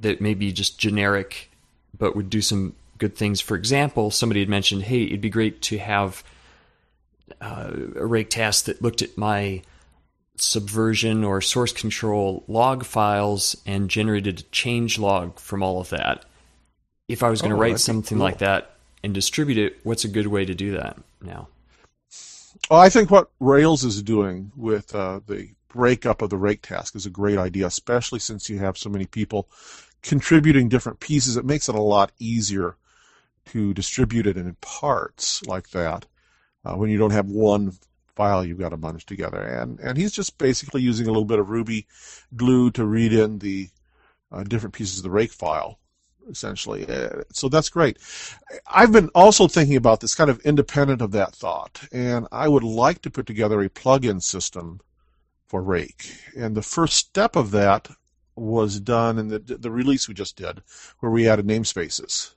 that 0.00 0.20
may 0.20 0.34
be 0.34 0.52
just 0.52 0.78
generic, 0.78 1.50
but 1.98 2.14
would 2.14 2.30
do 2.30 2.40
some 2.40 2.74
good 3.00 3.16
things. 3.16 3.40
For 3.40 3.56
example, 3.56 4.12
somebody 4.12 4.40
had 4.40 4.48
mentioned, 4.48 4.84
hey, 4.84 5.04
it'd 5.04 5.20
be 5.20 5.30
great 5.30 5.60
to 5.62 5.78
have 5.78 6.22
uh, 7.40 7.72
a 7.96 8.06
rake 8.06 8.30
task 8.30 8.66
that 8.66 8.80
looked 8.80 9.02
at 9.02 9.18
my 9.18 9.62
subversion 10.36 11.24
or 11.24 11.40
source 11.40 11.72
control 11.72 12.44
log 12.46 12.84
files 12.84 13.60
and 13.66 13.90
generated 13.90 14.40
a 14.40 14.42
change 14.44 14.98
log 14.98 15.38
from 15.38 15.62
all 15.62 15.80
of 15.80 15.90
that. 15.90 16.24
If 17.08 17.22
I 17.22 17.30
was 17.30 17.42
going 17.42 17.50
to 17.50 17.56
oh, 17.56 17.60
write 17.60 17.80
something 17.80 18.18
cool. 18.18 18.24
like 18.24 18.38
that 18.38 18.76
and 19.02 19.12
distribute 19.12 19.58
it, 19.58 19.80
what's 19.82 20.04
a 20.04 20.08
good 20.08 20.28
way 20.28 20.44
to 20.44 20.54
do 20.54 20.72
that 20.72 20.96
now? 21.20 21.48
Well, 22.70 22.80
I 22.80 22.88
think 22.88 23.10
what 23.10 23.30
Rails 23.40 23.84
is 23.84 24.02
doing 24.02 24.52
with 24.56 24.94
uh, 24.94 25.20
the 25.26 25.50
breakup 25.68 26.22
of 26.22 26.30
the 26.30 26.36
rake 26.36 26.62
task 26.62 26.94
is 26.94 27.06
a 27.06 27.10
great 27.10 27.38
idea, 27.38 27.66
especially 27.66 28.18
since 28.18 28.48
you 28.48 28.58
have 28.58 28.78
so 28.78 28.88
many 28.88 29.06
people 29.06 29.48
contributing 30.02 30.68
different 30.68 31.00
pieces. 31.00 31.36
It 31.36 31.44
makes 31.44 31.68
it 31.68 31.74
a 31.74 31.80
lot 31.80 32.12
easier 32.18 32.76
to 33.52 33.74
distribute 33.74 34.26
it 34.26 34.36
in 34.36 34.56
parts 34.60 35.44
like 35.46 35.70
that 35.70 36.06
uh, 36.64 36.74
when 36.74 36.90
you 36.90 36.98
don't 36.98 37.10
have 37.10 37.26
one 37.26 37.72
file 38.14 38.44
you've 38.44 38.58
got 38.58 38.70
to 38.70 38.76
bunch 38.76 39.06
together. 39.06 39.40
And 39.40 39.80
and 39.80 39.96
he's 39.96 40.12
just 40.12 40.38
basically 40.38 40.82
using 40.82 41.06
a 41.06 41.10
little 41.10 41.24
bit 41.24 41.38
of 41.38 41.50
Ruby 41.50 41.86
glue 42.36 42.70
to 42.72 42.84
read 42.84 43.12
in 43.12 43.38
the 43.38 43.68
uh, 44.30 44.44
different 44.44 44.74
pieces 44.74 44.98
of 44.98 45.04
the 45.04 45.10
rake 45.10 45.32
file, 45.32 45.78
essentially. 46.28 46.86
Uh, 46.88 47.22
so 47.32 47.48
that's 47.48 47.68
great. 47.68 47.98
I've 48.66 48.92
been 48.92 49.10
also 49.14 49.48
thinking 49.48 49.76
about 49.76 50.00
this 50.00 50.14
kind 50.14 50.30
of 50.30 50.40
independent 50.40 51.02
of 51.02 51.12
that 51.12 51.34
thought, 51.34 51.82
and 51.92 52.28
I 52.30 52.46
would 52.48 52.62
like 52.62 53.02
to 53.02 53.10
put 53.10 53.26
together 53.26 53.62
a 53.62 53.70
plug-in 53.70 54.20
system 54.20 54.80
for 55.46 55.62
Rake. 55.62 56.14
And 56.36 56.54
the 56.54 56.62
first 56.62 56.96
step 56.96 57.34
of 57.34 57.50
that 57.50 57.88
was 58.36 58.80
done 58.80 59.18
in 59.18 59.28
the, 59.28 59.38
the 59.38 59.70
release 59.70 60.06
we 60.08 60.14
just 60.14 60.36
did, 60.36 60.62
where 61.00 61.10
we 61.10 61.28
added 61.28 61.46
namespaces. 61.46 62.34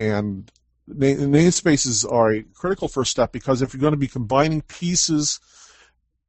And 0.00 0.50
namespaces 0.88 2.10
are 2.10 2.32
a 2.32 2.42
critical 2.42 2.88
first 2.88 3.10
step 3.10 3.32
because 3.32 3.62
if 3.62 3.72
you're 3.72 3.80
going 3.80 3.92
to 3.92 3.98
be 3.98 4.08
combining 4.08 4.62
pieces 4.62 5.40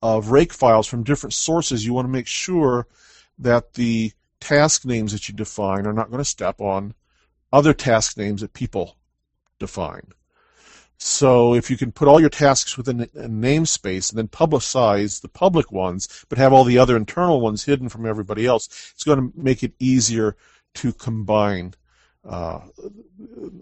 of 0.02 0.32
rake 0.32 0.54
files 0.54 0.88
from 0.88 1.04
different 1.04 1.34
sources, 1.34 1.86
you 1.86 1.94
want 1.94 2.06
to 2.06 2.12
make 2.12 2.28
sure 2.28 2.88
that 3.40 3.74
the 3.74 4.12
task 4.40 4.86
names 4.86 5.12
that 5.12 5.28
you 5.28 5.36
define 5.36 5.88
are 5.88 5.94
not 5.94 6.10
going 6.10 6.20
to 6.20 6.26
step 6.26 6.62
on 6.62 6.94
other 7.52 7.74
task 7.74 8.18
names 8.18 8.42
that 8.42 8.54
people 8.54 8.98
define. 9.60 10.12
So 10.98 11.56
if 11.56 11.70
you 11.70 11.78
can 11.78 11.92
put 11.92 12.08
all 12.08 12.22
your 12.22 12.30
tasks 12.30 12.78
within 12.78 13.02
a 13.02 13.08
namespace 13.08 14.10
and 14.10 14.18
then 14.18 14.28
publicize 14.28 15.22
the 15.22 15.28
public 15.28 15.72
ones, 15.72 16.26
but 16.30 16.38
have 16.38 16.54
all 16.54 16.64
the 16.64 16.78
other 16.78 16.96
internal 16.96 17.42
ones 17.42 17.66
hidden 17.66 17.90
from 17.90 18.06
everybody 18.06 18.46
else, 18.46 18.68
it's 18.94 19.04
going 19.04 19.20
to 19.20 19.38
make 19.38 19.64
it 19.64 19.74
easier 19.80 20.38
to 20.76 20.94
combine 20.94 21.74
uh, 22.28 22.60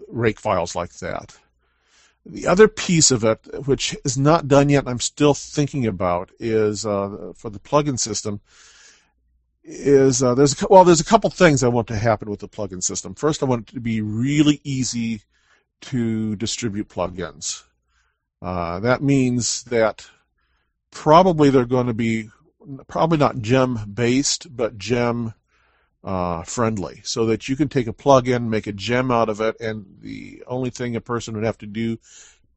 rake 0.08 0.40
files 0.40 0.74
like 0.74 0.92
that. 0.94 1.36
The 2.26 2.46
other 2.46 2.68
piece 2.68 3.10
of 3.10 3.22
it, 3.22 3.40
which 3.66 3.94
is 4.04 4.16
not 4.16 4.48
done 4.48 4.70
yet, 4.70 4.84
I'm 4.86 5.00
still 5.00 5.34
thinking 5.34 5.86
about, 5.86 6.30
is 6.38 6.86
uh, 6.86 7.32
for 7.36 7.50
the 7.50 7.58
plugin 7.58 7.98
system. 7.98 8.40
Is 9.62 10.22
uh, 10.22 10.34
there's 10.34 10.60
a, 10.62 10.66
well, 10.68 10.84
there's 10.84 11.00
a 11.00 11.04
couple 11.04 11.30
things 11.30 11.62
I 11.62 11.68
want 11.68 11.88
to 11.88 11.96
happen 11.96 12.30
with 12.30 12.40
the 12.40 12.48
plugin 12.48 12.82
system. 12.82 13.14
First, 13.14 13.42
I 13.42 13.46
want 13.46 13.70
it 13.70 13.74
to 13.74 13.80
be 13.80 14.00
really 14.00 14.60
easy 14.64 15.22
to 15.82 16.36
distribute 16.36 16.88
plugins. 16.88 17.62
Uh, 18.40 18.80
that 18.80 19.02
means 19.02 19.62
that 19.64 20.06
probably 20.90 21.50
they're 21.50 21.64
going 21.64 21.86
to 21.86 21.94
be 21.94 22.30
probably 22.88 23.18
not 23.18 23.40
gem 23.40 23.90
based, 23.92 24.54
but 24.54 24.78
gem 24.78 25.34
uh, 26.04 26.42
friendly, 26.42 27.00
so 27.02 27.26
that 27.26 27.48
you 27.48 27.56
can 27.56 27.68
take 27.68 27.86
a 27.86 27.92
plugin, 27.92 28.48
make 28.48 28.66
a 28.66 28.72
gem 28.72 29.10
out 29.10 29.28
of 29.28 29.40
it, 29.40 29.56
and 29.60 29.86
the 30.00 30.42
only 30.46 30.70
thing 30.70 30.94
a 30.94 31.00
person 31.00 31.34
would 31.34 31.44
have 31.44 31.58
to 31.58 31.66
do 31.66 31.98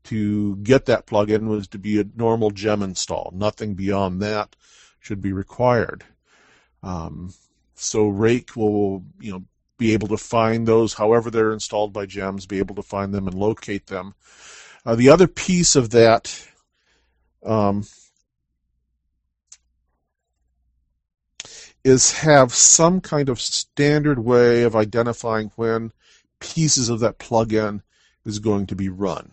to 0.04 0.56
get 0.58 0.86
that 0.86 1.06
plugin 1.06 1.48
was 1.48 1.68
to 1.70 1.78
be 1.78 2.00
a 2.00 2.06
normal 2.16 2.52
gem 2.52 2.82
install. 2.82 3.32
Nothing 3.34 3.74
beyond 3.74 4.22
that 4.22 4.56
should 5.00 5.22
be 5.22 5.34
required. 5.34 6.04
Um, 6.84 7.34
so 7.76 8.08
Rake 8.08 8.56
will, 8.56 9.04
you 9.20 9.32
know, 9.32 9.44
be 9.78 9.94
able 9.94 10.08
to 10.10 10.18
find 10.18 10.68
those, 10.68 10.94
however 10.94 11.30
they're 11.30 11.54
installed 11.54 11.94
by 11.94 12.06
gems, 12.06 12.46
be 12.46 12.60
able 12.60 12.76
to 12.76 12.82
find 12.82 13.14
them 13.14 13.28
and 13.28 13.36
locate 13.36 13.88
them. 13.88 14.16
Uh, 14.86 14.96
the 14.96 15.10
other 15.10 15.28
piece 15.28 15.76
of 15.76 15.92
that 15.92 16.48
um, 17.46 17.84
is 21.88 22.12
have 22.12 22.54
some 22.54 23.00
kind 23.00 23.30
of 23.30 23.40
standard 23.40 24.20
way 24.20 24.64
of 24.64 24.76
identifying 24.76 25.50
when 25.56 25.92
pieces 26.42 26.90
of 26.90 27.00
that 27.00 27.18
plugin 27.18 27.82
is 28.26 28.40
going 28.40 28.66
to 28.66 28.76
be 28.76 28.90
run. 28.90 29.32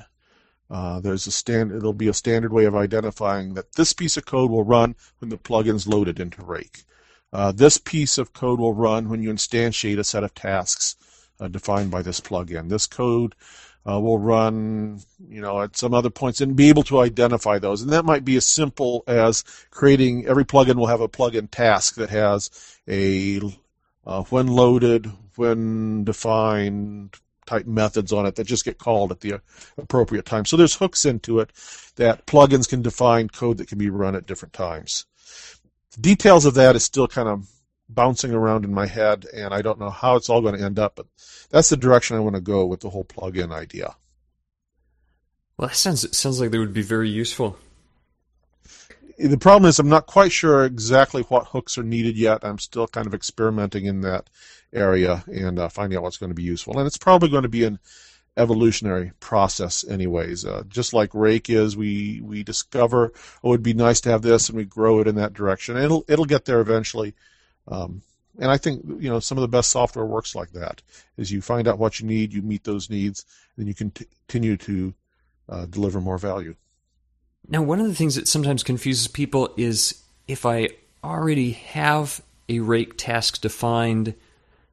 Uh, 0.70 1.00
there's 1.00 1.26
a 1.26 1.32
standard. 1.32 1.80
There'll 1.80 1.92
be 1.92 2.08
a 2.08 2.14
standard 2.14 2.52
way 2.52 2.64
of 2.64 2.76
identifying 2.76 3.54
that 3.54 3.72
this 3.72 3.92
piece 3.92 4.16
of 4.16 4.24
code 4.24 4.52
will 4.52 4.62
run 4.62 4.94
when 5.18 5.30
the 5.30 5.36
plugin's 5.36 5.88
loaded 5.88 6.20
into 6.20 6.44
Rake. 6.44 6.84
Uh, 7.32 7.50
this 7.50 7.76
piece 7.76 8.18
of 8.18 8.32
code 8.32 8.60
will 8.60 8.72
run 8.72 9.08
when 9.08 9.20
you 9.20 9.32
instantiate 9.32 9.98
a 9.98 10.04
set 10.04 10.22
of 10.22 10.32
tasks 10.34 10.94
uh, 11.40 11.48
defined 11.48 11.90
by 11.90 12.02
this 12.02 12.20
plugin. 12.20 12.68
This 12.68 12.86
code 12.86 13.34
uh, 13.88 14.00
will 14.00 14.18
run, 14.18 15.00
you 15.28 15.40
know, 15.40 15.62
at 15.62 15.76
some 15.76 15.94
other 15.94 16.10
points 16.10 16.40
and 16.40 16.56
be 16.56 16.68
able 16.68 16.82
to 16.84 17.00
identify 17.00 17.58
those. 17.58 17.82
And 17.82 17.92
that 17.92 18.04
might 18.04 18.24
be 18.24 18.36
as 18.36 18.46
simple 18.46 19.04
as 19.06 19.44
creating 19.70 20.26
every 20.26 20.44
plugin 20.44 20.76
will 20.76 20.86
have 20.86 21.00
a 21.00 21.08
plugin 21.08 21.50
task 21.50 21.96
that 21.96 22.10
has 22.10 22.50
a 22.88 23.40
uh, 24.06 24.22
when 24.24 24.46
loaded, 24.46 25.10
when 25.36 26.04
defined 26.04 27.16
type 27.46 27.66
methods 27.66 28.12
on 28.12 28.26
it 28.26 28.36
that 28.36 28.44
just 28.44 28.64
get 28.64 28.78
called 28.78 29.10
at 29.10 29.20
the 29.20 29.40
appropriate 29.76 30.24
time. 30.24 30.44
So 30.46 30.56
there's 30.56 30.74
hooks 30.74 31.04
into 31.04 31.40
it 31.40 31.50
that 31.96 32.26
plugins 32.26 32.68
can 32.68 32.82
define 32.82 33.28
code 33.28 33.58
that 33.58 33.68
can 33.68 33.78
be 33.78 33.90
run 33.90 34.14
at 34.14 34.26
different 34.26 34.54
times 34.54 35.04
The 35.94 36.00
details 36.00 36.46
of 36.46 36.54
that 36.54 36.76
is 36.76 36.84
still 36.84 37.06
kind 37.06 37.28
of 37.28 37.48
bouncing 37.88 38.32
around 38.32 38.64
in 38.64 38.72
my 38.72 38.86
head, 38.86 39.26
and 39.32 39.52
I 39.52 39.62
don't 39.62 39.78
know 39.78 39.90
how 39.90 40.16
it's 40.16 40.28
all 40.28 40.40
going 40.40 40.56
to 40.56 40.64
end 40.64 40.78
up, 40.78 40.96
but 40.96 41.06
that's 41.50 41.68
the 41.68 41.76
direction 41.76 42.16
I 42.16 42.20
want 42.20 42.36
to 42.36 42.40
go 42.40 42.66
with 42.66 42.80
the 42.80 42.90
whole 42.90 43.04
plug-in 43.04 43.52
idea. 43.52 43.94
Well, 45.56 45.68
that 45.68 45.76
sounds 45.76 46.04
it 46.04 46.14
sounds 46.14 46.40
like 46.40 46.50
they 46.50 46.58
would 46.58 46.72
be 46.72 46.82
very 46.82 47.08
useful. 47.08 47.56
The 49.18 49.38
problem 49.38 49.68
is 49.68 49.78
I'm 49.78 49.88
not 49.88 50.06
quite 50.06 50.32
sure 50.32 50.64
exactly 50.64 51.22
what 51.22 51.46
hooks 51.46 51.78
are 51.78 51.84
needed 51.84 52.16
yet. 52.16 52.44
I'm 52.44 52.58
still 52.58 52.88
kind 52.88 53.06
of 53.06 53.14
experimenting 53.14 53.86
in 53.86 54.00
that 54.00 54.28
area 54.72 55.22
and 55.28 55.60
uh, 55.60 55.68
finding 55.68 55.96
out 55.96 56.02
what's 56.02 56.16
going 56.16 56.30
to 56.30 56.34
be 56.34 56.42
useful. 56.42 56.76
And 56.76 56.86
it's 56.86 56.98
probably 56.98 57.28
going 57.28 57.44
to 57.44 57.48
be 57.48 57.62
an 57.62 57.78
evolutionary 58.36 59.12
process 59.20 59.84
anyways 59.88 60.44
uh, 60.44 60.64
just 60.66 60.92
like 60.92 61.14
rake 61.14 61.48
is 61.48 61.76
we 61.76 62.20
we 62.20 62.42
discover 62.42 63.12
oh 63.44 63.52
it'd 63.52 63.62
be 63.62 63.74
nice 63.74 64.00
to 64.00 64.10
have 64.10 64.22
this 64.22 64.48
and 64.48 64.56
we 64.56 64.64
grow 64.64 64.98
it 64.98 65.06
in 65.06 65.14
that 65.14 65.32
direction 65.32 65.76
and 65.76 65.84
it'll 65.84 66.04
it'll 66.08 66.24
get 66.24 66.44
there 66.44 66.60
eventually 66.60 67.14
um, 67.68 68.02
and 68.38 68.50
i 68.50 68.56
think 68.56 68.84
you 68.98 69.08
know 69.08 69.20
some 69.20 69.38
of 69.38 69.42
the 69.42 69.48
best 69.48 69.70
software 69.70 70.04
works 70.04 70.34
like 70.34 70.50
that 70.52 70.82
is 71.16 71.30
you 71.30 71.40
find 71.40 71.68
out 71.68 71.78
what 71.78 72.00
you 72.00 72.06
need 72.06 72.32
you 72.32 72.42
meet 72.42 72.64
those 72.64 72.90
needs 72.90 73.24
and 73.56 73.66
you 73.66 73.74
continue 73.74 74.56
to 74.56 74.92
uh, 75.48 75.66
deliver 75.66 76.00
more 76.00 76.18
value 76.18 76.54
now 77.48 77.62
one 77.62 77.80
of 77.80 77.86
the 77.86 77.94
things 77.94 78.14
that 78.14 78.28
sometimes 78.28 78.62
confuses 78.62 79.08
people 79.08 79.52
is 79.56 80.02
if 80.28 80.46
i 80.46 80.68
already 81.02 81.52
have 81.52 82.22
a 82.48 82.60
rake 82.60 82.96
task 82.96 83.40
defined 83.40 84.14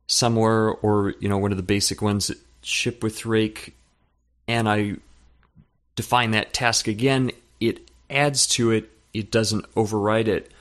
somewhere 0.08 0.70
or 0.70 1.14
you 1.20 1.30
know 1.30 1.38
one 1.38 1.52
of 1.52 1.58
the 1.58 1.64
basic 1.64 2.02
ones 2.02 2.28
that 2.28 2.38
ship 2.64 3.04
with 3.04 3.26
rake 3.26 3.76
and 4.48 4.68
I 4.68 4.98
define 5.96 6.32
that 6.32 6.54
task 6.54 6.88
again, 6.88 7.32
it 7.60 7.90
adds 8.10 8.48
to 8.48 8.72
it, 8.72 8.90
it 9.14 9.32
doesn't 9.32 9.66
override 9.76 10.28
it. 10.28 10.52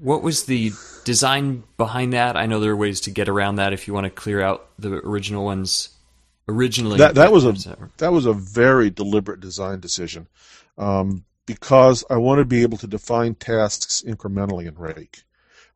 What 0.00 0.22
was 0.22 0.44
the 0.44 0.72
design 1.04 1.64
behind 1.76 2.12
that? 2.12 2.36
I 2.36 2.46
know 2.46 2.60
there 2.60 2.72
are 2.72 2.76
ways 2.76 3.00
to 3.02 3.10
get 3.10 3.28
around 3.28 3.56
that 3.56 3.72
if 3.72 3.86
you 3.86 3.94
want 3.94 4.04
to 4.04 4.10
clear 4.10 4.40
out 4.40 4.68
the 4.78 4.94
original 4.94 5.44
ones 5.44 5.90
originally. 6.48 6.98
That, 6.98 7.14
that 7.14 7.32
was 7.32 7.44
a 7.44 7.52
that 7.98 8.12
was 8.12 8.26
a 8.26 8.32
very 8.32 8.90
deliberate 8.90 9.40
design 9.40 9.80
decision, 9.80 10.26
um, 10.78 11.24
because 11.46 12.04
I 12.10 12.16
want 12.16 12.38
to 12.40 12.44
be 12.44 12.62
able 12.62 12.78
to 12.78 12.86
define 12.86 13.34
tasks 13.34 14.02
incrementally 14.06 14.66
in 14.66 14.74
Rake. 14.76 15.22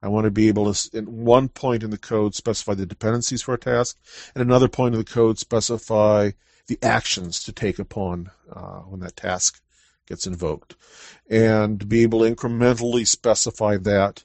I 0.02 0.08
want 0.08 0.24
to 0.26 0.30
be 0.30 0.48
able 0.48 0.72
to, 0.72 0.98
at 0.98 1.08
one 1.08 1.48
point 1.48 1.82
in 1.82 1.90
the 1.90 1.96
code, 1.96 2.34
specify 2.34 2.74
the 2.74 2.84
dependencies 2.84 3.40
for 3.40 3.54
a 3.54 3.58
task, 3.58 3.96
and 4.34 4.42
another 4.42 4.68
point 4.68 4.94
in 4.94 4.98
the 4.98 5.04
code, 5.04 5.38
specify 5.38 6.32
the 6.66 6.78
actions 6.82 7.42
to 7.44 7.52
take 7.52 7.78
upon 7.78 8.30
uh, 8.52 8.80
when 8.80 9.00
that 9.00 9.16
task 9.16 9.60
gets 10.06 10.26
invoked. 10.26 10.76
And 11.28 11.88
be 11.88 12.02
able 12.02 12.20
to 12.20 12.34
incrementally 12.34 13.06
specify 13.06 13.76
that 13.78 14.24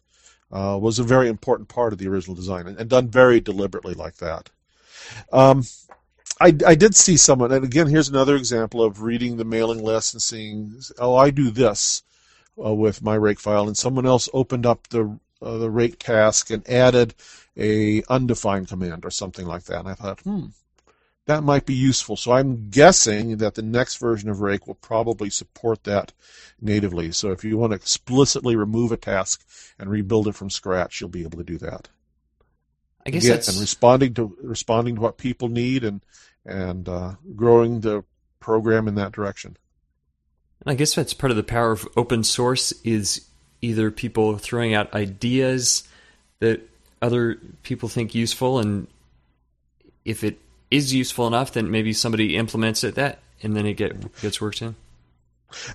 uh, 0.52 0.78
was 0.82 1.00
a 1.00 1.04
very 1.04 1.30
important 1.30 1.70
part 1.70 1.94
of 1.94 2.00
the 2.00 2.08
original 2.08 2.36
design, 2.36 2.68
and, 2.68 2.78
and 2.78 2.89
done 2.89 3.08
very 3.08 3.39
deliberately 3.39 3.94
like 3.94 4.18
that. 4.18 4.50
Um, 5.32 5.63
I, 6.42 6.56
I, 6.65 6.76
did 6.76 6.96
see 6.96 7.18
someone, 7.18 7.52
and 7.52 7.65
again, 7.65 7.88
here's 7.88 8.10
another 8.10 8.36
example 8.36 8.84
of 8.84 9.02
reading 9.02 9.38
the 9.38 9.46
mailing 9.46 9.84
list 9.84 10.13
and 10.13 10.22
seeing, 10.22 10.80
oh, 10.98 11.15
I 11.15 11.30
do 11.30 11.52
this 11.52 12.04
uh, 12.63 12.74
with 12.74 13.02
my 13.02 13.15
rake 13.15 13.39
file, 13.39 13.68
and 13.68 13.78
someone 13.78 14.06
else 14.06 14.30
opened 14.34 14.65
up 14.65 14.88
the 14.89 15.20
uh, 15.42 15.58
the 15.58 15.70
rake 15.70 16.00
task 16.00 16.50
and 16.50 16.68
added 16.70 17.15
a 17.56 18.04
undefined 18.10 18.68
command 18.68 19.06
or 19.06 19.10
something 19.10 19.46
like 19.46 19.63
that. 19.63 19.80
And 19.80 19.88
I 19.88 19.94
thought, 19.94 20.20
hmm, 20.22 20.48
that 21.30 21.44
might 21.44 21.68
be 21.68 21.76
useful. 21.76 22.15
So 22.18 22.32
I'm 22.32 22.70
guessing 22.72 23.38
that 23.38 23.54
the 23.54 23.62
next 23.62 23.98
version 23.98 24.32
of 24.32 24.42
Rake 24.42 24.65
will 24.65 24.74
probably 24.74 25.30
support 25.30 25.84
that 25.84 26.12
natively. 26.60 27.12
So 27.12 27.30
if 27.30 27.44
you 27.44 27.56
want 27.56 27.70
to 27.70 27.76
explicitly 27.76 28.56
remove 28.56 28.92
a 28.92 28.98
task 28.98 29.46
and 29.78 29.92
rebuild 29.92 30.28
it 30.28 30.34
from 30.34 30.50
scratch, 30.50 31.00
you'll 31.00 31.12
be 31.12 31.22
able 31.22 31.38
to 31.38 31.44
do 31.44 31.60
that. 31.60 31.88
I 33.06 33.12
guess 33.12 33.28
that's... 33.28 33.48
and 33.48 33.60
responding 33.60 34.15
to 34.15 34.36
responding 34.42 34.96
to 34.96 35.02
what 35.02 35.20
people 35.20 35.50
need 35.50 35.84
and 35.84 36.02
and 36.48 36.89
uh, 36.89 37.13
growing 37.36 37.82
the 37.82 38.04
program 38.39 38.88
in 38.88 38.96
that 38.96 39.12
direction. 39.12 39.56
I 40.65 40.74
guess 40.74 40.96
that's 40.96 41.13
part 41.13 41.30
of 41.30 41.38
the 41.38 41.44
power 41.44 41.72
of 41.74 41.88
open 41.96 42.24
source 42.24 42.72
is 42.84 43.30
either 43.62 43.92
people 43.92 44.36
throwing 44.39 44.74
out 44.74 44.96
ideas 44.96 45.88
that 46.39 46.68
other 47.04 47.36
people 47.62 47.88
think 47.88 48.15
useful, 48.15 48.58
and 48.58 48.88
if 50.04 50.24
it 50.24 50.39
is 50.72 50.94
useful 50.94 51.28
enough, 51.28 51.54
then 51.54 51.72
maybe 51.72 51.94
somebody 51.94 52.36
implements 52.36 52.84
it 52.84 52.96
that, 52.96 53.20
and 53.42 53.56
then 53.56 53.66
it 53.66 53.76
get 53.76 54.22
gets 54.22 54.40
worked 54.42 54.62
in. 54.62 54.76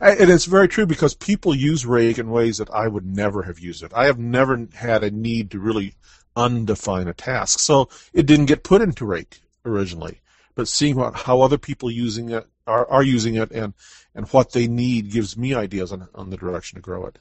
And 0.00 0.30
it's 0.30 0.44
very 0.44 0.68
true 0.68 0.86
because 0.86 1.14
people 1.14 1.54
use 1.54 1.84
Rake 1.84 2.18
in 2.18 2.30
ways 2.30 2.58
that 2.58 2.70
I 2.70 2.86
would 2.86 3.04
never 3.04 3.42
have 3.42 3.58
used 3.58 3.82
it. 3.82 3.92
I 3.94 4.06
have 4.06 4.20
never 4.20 4.68
had 4.74 5.02
a 5.02 5.10
need 5.10 5.50
to 5.50 5.58
really 5.58 5.94
undefine 6.36 7.08
a 7.08 7.14
task, 7.14 7.58
so 7.58 7.88
it 8.12 8.26
didn't 8.26 8.46
get 8.46 8.62
put 8.62 8.82
into 8.82 9.04
Rake 9.04 9.40
originally. 9.64 10.20
But 10.54 10.68
seeing 10.68 10.94
what, 10.96 11.14
how 11.14 11.40
other 11.40 11.58
people 11.58 11.90
using 11.90 12.30
it 12.30 12.46
are, 12.66 12.88
are 12.88 13.02
using 13.02 13.34
it 13.34 13.50
and 13.50 13.74
and 14.14 14.28
what 14.28 14.52
they 14.52 14.68
need 14.68 15.10
gives 15.10 15.36
me 15.36 15.54
ideas 15.54 15.92
on 15.92 16.08
on 16.14 16.30
the 16.30 16.36
direction 16.36 16.76
to 16.76 16.82
grow 16.82 17.06
it. 17.06 17.18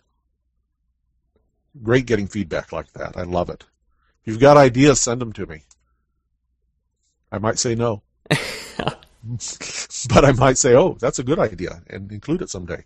great 1.82 2.06
getting 2.06 2.28
feedback 2.28 2.72
like 2.72 2.92
that. 2.94 3.18
I 3.18 3.24
love 3.24 3.50
it. 3.50 3.66
If 4.22 4.28
you've 4.28 4.40
got 4.40 4.58
ideas, 4.58 5.02
send 5.02 5.22
them 5.22 5.34
to 5.34 5.46
me. 5.48 5.64
I 7.34 7.40
might 7.40 7.58
say 7.58 7.74
no. 7.74 8.04
but 8.30 10.24
I 10.24 10.32
might 10.34 10.60
say, 10.60 10.76
oh, 10.76 10.96
that's 11.00 11.18
a 11.18 11.24
good 11.24 11.40
idea, 11.40 11.82
and 11.90 12.12
include 12.12 12.44
it 12.44 12.50
someday. 12.52 12.86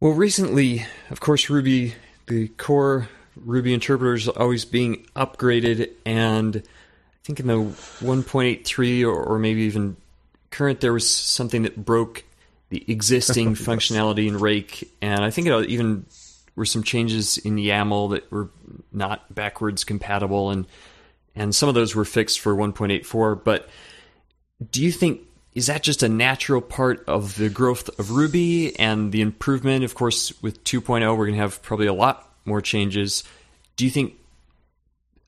Well, 0.00 0.12
recently, 0.12 0.84
of 1.10 1.20
course, 1.20 1.48
Ruby, 1.48 1.94
the 2.26 2.48
core 2.48 3.08
Ruby 3.36 3.72
interpreter 3.72 4.14
is 4.14 4.28
always 4.28 4.64
being 4.64 5.06
upgraded, 5.14 5.90
and 6.04 6.56
I 6.56 7.18
think 7.22 7.38
in 7.38 7.46
the 7.46 7.54
1.83 7.54 9.04
or, 9.04 9.14
or 9.14 9.38
maybe 9.38 9.62
even 9.62 9.96
current, 10.50 10.80
there 10.80 10.92
was 10.92 11.08
something 11.08 11.62
that 11.62 11.84
broke 11.84 12.24
the 12.70 12.84
existing 12.88 13.50
yes. 13.50 13.60
functionality 13.60 14.26
in 14.26 14.40
Rake, 14.40 14.90
and 15.00 15.22
I 15.22 15.30
think 15.30 15.46
it 15.46 15.70
even 15.70 16.06
were 16.56 16.66
some 16.66 16.82
changes 16.82 17.38
in 17.38 17.54
YAML 17.54 18.10
that 18.10 18.30
were 18.32 18.50
not 18.92 19.32
backwards 19.32 19.84
compatible, 19.84 20.50
and 20.50 20.66
and 21.34 21.54
some 21.54 21.68
of 21.68 21.74
those 21.74 21.94
were 21.94 22.04
fixed 22.04 22.40
for 22.40 22.54
1.84. 22.54 23.42
But 23.44 23.68
do 24.70 24.82
you 24.82 24.92
think 24.92 25.20
is 25.54 25.68
that 25.68 25.82
just 25.82 26.02
a 26.02 26.08
natural 26.08 26.60
part 26.60 27.04
of 27.06 27.36
the 27.36 27.48
growth 27.48 27.88
of 28.00 28.10
Ruby 28.10 28.78
and 28.78 29.12
the 29.12 29.20
improvement? 29.20 29.84
Of 29.84 29.94
course, 29.94 30.32
with 30.42 30.64
2.0, 30.64 31.16
we're 31.16 31.26
going 31.26 31.36
to 31.36 31.40
have 31.40 31.62
probably 31.62 31.86
a 31.86 31.92
lot 31.92 32.28
more 32.44 32.60
changes. 32.60 33.22
Do 33.76 33.84
you 33.84 33.90
think 33.90 34.14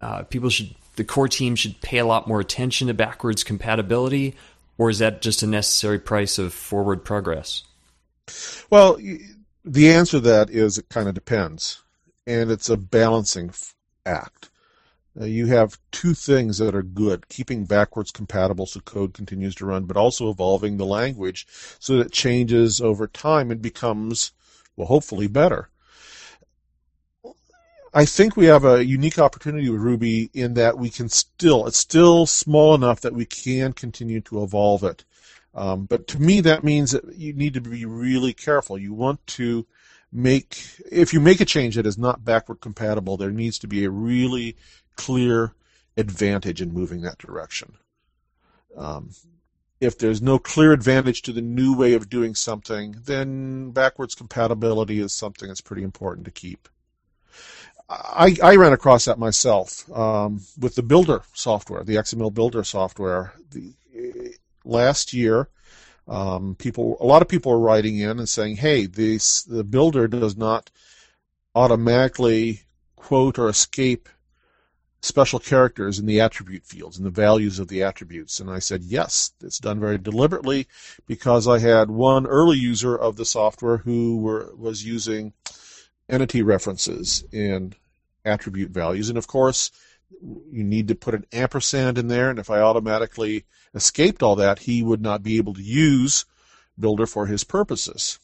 uh, 0.01 0.25
people 0.25 0.51
should, 0.51 0.75
the 0.97 1.05
core 1.05 1.29
team 1.29 1.55
should 1.55 1.81
pay 1.81 1.99
a 1.99 2.07
lot 2.07 2.27
more 2.27 2.40
attention 2.40 2.88
to 2.88 2.95
backwards 2.95 3.45
compatibility, 3.45 4.35
or 4.79 4.90
is 4.90 4.99
that 4.99 5.23
just 5.23 5.45
a 5.45 5.47
necessary 5.47 6.01
price 6.01 6.38
of 6.38 6.53
forward 6.53 7.05
progress? 7.05 7.62
Well, 8.69 8.99
the 9.64 9.90
answer 9.90 10.19
to 10.19 10.21
that 10.21 10.51
is 10.51 10.79
it 10.79 10.88
kind 10.88 11.09
of 11.09 11.14
depends, 11.14 11.83
and 12.27 12.51
it's 12.51 12.69
a 12.69 12.77
balancing 12.77 13.53
act. 14.05 14.51
Uh, 15.18 15.24
you 15.24 15.46
have 15.46 15.79
two 15.92 16.12
things 16.12 16.59
that 16.59 16.74
are 16.74 16.83
good 16.83 17.29
keeping 17.29 17.64
backwards 17.64 18.11
compatible 18.11 18.66
so 18.66 18.81
code 18.81 19.14
continues 19.14 19.55
to 19.55 19.66
run, 19.66 19.85
but 19.85 19.96
also 19.96 20.31
evolving 20.31 20.76
the 20.76 20.85
language 20.85 21.46
so 21.79 21.96
that 21.96 22.07
it 22.07 22.12
changes 22.12 22.81
over 22.81 23.07
time 23.07 23.50
and 23.50 23.62
becomes, 23.62 24.33
well, 24.76 24.88
hopefully 24.88 25.26
better. 25.26 25.70
I 27.94 28.05
think 28.05 28.37
we 28.37 28.44
have 28.44 28.66
a 28.66 28.85
unique 28.85 29.18
opportunity 29.18 29.70
with 29.70 29.81
Ruby 29.81 30.29
in 30.35 30.52
that 30.55 30.76
we 30.76 30.90
can 30.90 31.09
still, 31.09 31.66
it's 31.66 31.79
still 31.79 32.26
small 32.26 32.74
enough 32.74 33.00
that 33.00 33.14
we 33.14 33.24
can 33.24 33.72
continue 33.72 34.20
to 34.22 34.42
evolve 34.42 34.85
it. 34.85 35.05
Um, 35.55 35.87
but 35.87 36.07
to 36.09 36.20
me, 36.20 36.42
that 36.42 36.62
means 36.62 36.90
that 36.90 37.16
you 37.16 37.33
need 37.33 37.55
to 37.55 37.62
be 37.62 37.87
really 37.87 38.35
careful. 38.35 38.76
You 38.76 38.92
want 38.92 39.26
to 39.29 39.66
make, 40.12 40.59
if 40.92 41.14
you 41.14 41.20
make 41.20 41.40
a 41.40 41.46
change 41.46 41.76
that 41.76 41.87
is 41.87 41.96
not 41.96 42.22
backward 42.22 42.61
compatible, 42.61 43.16
there 43.16 43.31
needs 43.31 43.59
to 43.61 43.66
be 43.66 43.87
a 43.87 43.90
really 43.90 44.57
clear 44.96 45.54
advantage 45.96 46.61
in 46.61 46.72
moving 46.72 47.02
that 47.02 47.18
direction. 47.18 47.76
Um, 48.76 49.11
if 49.80 49.98
there's 49.98 50.22
no 50.22 50.38
clear 50.38 50.72
advantage 50.72 51.22
to 51.22 51.32
the 51.32 51.42
new 51.42 51.76
way 51.76 51.92
of 51.92 52.09
doing 52.09 52.35
something, 52.35 52.96
then 53.04 53.70
backwards 53.70 54.14
compatibility 54.14 55.00
is 55.00 55.12
something 55.12 55.48
that's 55.48 55.61
pretty 55.61 55.82
important 55.82 56.24
to 56.24 56.30
keep. 56.30 56.68
I, 57.88 58.37
I 58.42 58.56
ran 58.56 58.72
across 58.72 59.04
that 59.04 59.18
myself 59.18 59.88
um, 59.92 60.40
with 60.59 60.74
the 60.74 60.82
Builder 60.82 61.22
software, 61.32 61.85
the 61.85 61.96
XML 61.96 62.35
Builder 62.35 62.64
software. 62.64 63.32
The, 63.50 63.74
last 64.64 65.12
year, 65.12 65.48
um, 66.09 66.56
people, 66.56 66.96
a 67.00 67.06
lot 67.06 67.22
of 67.22 67.28
people 67.28 67.52
were 67.52 67.59
writing 67.59 67.98
in 67.98 68.18
and 68.18 68.28
saying, 68.28 68.56
"Hey, 68.56 68.87
this 68.87 69.42
the 69.44 69.62
Builder 69.62 70.09
does 70.09 70.37
not 70.37 70.70
automatically 71.54 72.62
quote 72.96 73.38
or 73.38 73.48
escape 73.48 74.09
special 75.07 75.38
characters 75.38 75.99
in 75.99 76.07
the 76.07 76.21
attribute 76.21 76.64
fields 76.64 76.97
and 76.99 77.07
the 77.07 77.11
values 77.11 77.59
of 77.59 77.69
the 77.69 77.83
attributes. 77.83 78.40
And 78.40 78.51
I 78.51 78.59
said, 78.59 78.83
yes, 78.83 79.33
it's 79.42 79.59
done 79.59 79.81
very 79.81 79.99
deliberately 79.99 80.66
because 81.07 81.47
I 81.47 81.59
had 81.59 81.90
one 81.90 82.27
early 82.27 82.59
user 82.59 82.97
of 82.97 83.16
the 83.16 83.25
software 83.25 83.79
who 83.79 84.19
were, 84.19 84.55
was 84.57 84.85
using 84.85 85.33
entity 86.09 86.42
references 86.42 87.25
in 87.33 87.75
attribute 88.25 88.71
values. 88.71 89.09
And 89.09 89.16
of 89.16 89.27
course, 89.27 89.71
you 90.51 90.64
need 90.64 90.88
to 90.88 90.95
put 90.95 91.14
an 91.14 91.27
ampersand 91.33 91.99
in 91.99 92.09
there. 92.09 92.31
And 92.31 92.38
if 92.38 92.51
I 92.51 92.61
automatically 92.61 93.45
escaped 93.75 94.23
all 94.23 94.37
that, 94.37 94.61
he 94.61 94.83
would 94.83 95.01
not 95.01 95.23
be 95.23 95.37
able 95.37 95.55
to 95.55 95.62
use 95.62 96.25
Builder 96.79 97.07
for 97.07 97.27
his 97.27 97.42
purposes. 97.42 98.19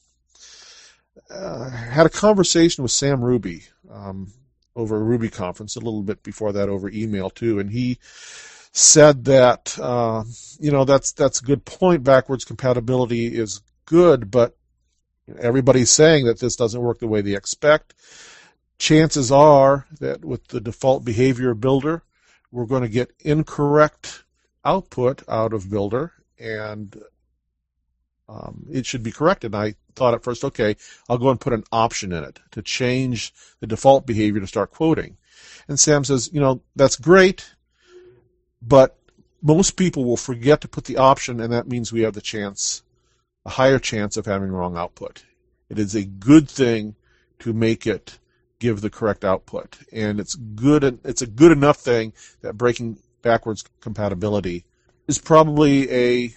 Uh, 1.31 1.71
had 1.71 2.07
a 2.07 2.11
conversation 2.11 2.83
with 2.83 2.91
Sam 2.91 3.23
Ruby. 3.23 3.65
Um, 3.91 4.33
over 4.75 4.97
a 4.97 5.03
Ruby 5.03 5.29
conference, 5.29 5.77
a 5.77 5.81
little 5.81 6.03
bit 6.03 6.23
before 6.23 6.53
that 6.53 6.69
over 6.69 6.89
email 6.91 7.31
too, 7.31 7.59
and 7.59 7.71
he 7.71 7.99
said 8.73 9.27
that 9.27 9.79
uh, 9.79 10.25
you 10.59 10.71
know 10.71 10.85
that's 10.85 11.13
that's 11.13 11.41
a 11.41 11.45
good 11.45 11.65
point. 11.65 12.05
Backwards 12.05 12.45
compatibility 12.45 13.27
is 13.27 13.61
good, 13.85 14.31
but 14.31 14.57
everybody's 15.39 15.91
saying 15.91 16.27
that 16.27 16.41
this 16.41 16.57
doesn't 16.57 16.81
work 16.81 16.99
the 16.99 17.07
way 17.07 17.21
they 17.21 17.37
expect. 17.37 17.95
Chances 18.79 19.31
are 19.31 19.87
that 20.01 20.25
with 20.25 20.49
the 20.49 20.61
default 20.61 21.05
behavior 21.05 21.55
builder, 21.55 22.03
we're 22.51 22.67
going 22.67 22.83
to 22.83 22.89
get 22.89 23.13
incorrect 23.21 24.25
output 24.65 25.23
out 25.29 25.53
of 25.53 25.71
builder, 25.71 26.13
and 26.39 26.97
um, 28.29 28.67
it 28.71 28.87
should 28.87 29.03
be 29.03 29.13
corrected. 29.13 29.55
And 29.55 29.63
I 29.63 29.75
thought 29.95 30.15
at 30.15 30.25
first, 30.25 30.45
okay, 30.45 30.77
I'll 31.09 31.19
go 31.19 31.31
and 31.31 31.41
put 31.41 31.53
an 31.53 31.65
option 31.73 32.13
in 32.13 32.25
it 32.25 32.41
to 32.53 32.63
change 32.63 33.33
the 33.61 33.67
default 33.67 34.07
behavior 34.07 34.41
to 34.41 34.47
start 34.47 34.71
quoting. 34.71 35.17
And 35.69 35.79
Sam 35.79 36.05
says, 36.05 36.31
you 36.33 36.41
know, 36.41 36.63
that's 36.77 36.97
great, 36.97 37.55
but 38.61 38.99
most 39.43 39.73
people 39.77 40.05
will 40.05 40.17
forget 40.17 40.61
to 40.61 40.69
put 40.69 40.85
the 40.85 40.99
option, 40.99 41.41
and 41.41 41.53
that 41.53 41.67
means 41.67 41.93
we 41.93 42.03
have 42.03 42.15
the 42.15 42.21
chance, 42.21 42.83
a 43.45 43.51
higher 43.51 43.79
chance 43.79 44.17
of 44.17 44.27
having 44.27 44.51
wrong 44.51 44.77
output. 44.77 45.25
It 45.69 45.79
is 45.79 45.95
a 45.95 46.05
good 46.05 46.49
thing 46.49 46.95
to 47.41 47.53
make 47.53 47.87
it 47.87 48.19
give 48.61 48.81
the 48.81 48.91
correct 48.91 49.25
output, 49.25 49.79
and 49.93 50.21
it's 50.21 50.37
good. 50.37 51.01
It's 51.05 51.23
a 51.23 51.27
good 51.27 51.51
enough 51.51 51.79
thing 51.79 52.13
that 52.43 52.57
breaking 52.57 52.99
backwards 53.23 53.65
compatibility 53.81 54.65
is 55.09 55.19
probably 55.19 55.91
a 55.91 56.35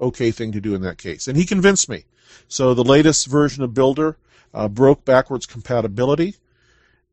okay 0.00 0.30
thing 0.30 0.52
to 0.52 0.60
do 0.60 0.74
in 0.74 0.82
that 0.82 0.98
case. 0.98 1.28
And 1.28 1.36
he 1.36 1.44
convinced 1.44 1.88
me. 1.88 2.04
So 2.48 2.74
the 2.74 2.84
latest 2.84 3.26
version 3.26 3.62
of 3.64 3.74
Builder 3.74 4.16
uh, 4.54 4.68
broke 4.68 5.04
backwards 5.04 5.46
compatibility, 5.46 6.36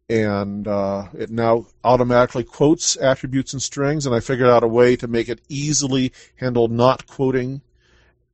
and 0.09 0.67
uh, 0.67 1.07
it 1.17 1.29
now 1.29 1.67
automatically 1.83 2.43
quotes 2.43 2.95
attributes 2.97 3.53
and 3.53 3.61
strings. 3.61 4.05
And 4.05 4.15
I 4.15 4.19
figured 4.19 4.49
out 4.49 4.63
a 4.63 4.67
way 4.67 4.95
to 4.97 5.07
make 5.07 5.29
it 5.29 5.41
easily 5.49 6.11
handle 6.35 6.67
not 6.67 7.07
quoting 7.07 7.61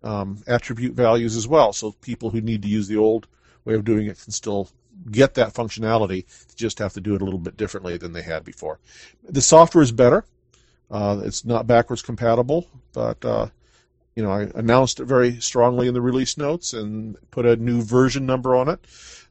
um, 0.03 0.43
attribute 0.47 0.93
values 0.93 1.35
as 1.35 1.47
well. 1.47 1.73
So 1.73 1.91
people 2.01 2.29
who 2.29 2.41
need 2.41 2.61
to 2.63 2.67
use 2.67 2.87
the 2.87 2.97
old 2.97 3.27
way 3.65 3.75
of 3.75 3.85
doing 3.85 4.07
it 4.07 4.21
can 4.21 4.31
still 4.31 4.69
get 5.11 5.35
that 5.35 5.53
functionality. 5.53 6.25
They 6.25 6.55
Just 6.55 6.79
have 6.79 6.93
to 6.93 7.01
do 7.01 7.15
it 7.15 7.21
a 7.21 7.25
little 7.25 7.39
bit 7.39 7.57
differently 7.57 7.97
than 7.97 8.13
they 8.13 8.21
had 8.21 8.43
before. 8.43 8.79
The 9.23 9.41
software 9.41 9.83
is 9.83 9.91
better. 9.91 10.25
Uh, 10.91 11.21
it's 11.23 11.45
not 11.45 11.67
backwards 11.67 12.01
compatible, 12.01 12.67
but 12.93 13.23
uh, 13.23 13.47
you 14.19 14.25
know, 14.25 14.33
I 14.33 14.51
announced 14.53 14.99
it 14.99 15.05
very 15.05 15.39
strongly 15.39 15.87
in 15.87 15.93
the 15.93 16.01
release 16.01 16.37
notes 16.37 16.73
and 16.73 17.15
put 17.31 17.45
a 17.45 17.55
new 17.55 17.81
version 17.81 18.25
number 18.25 18.53
on 18.53 18.67
it. 18.67 18.81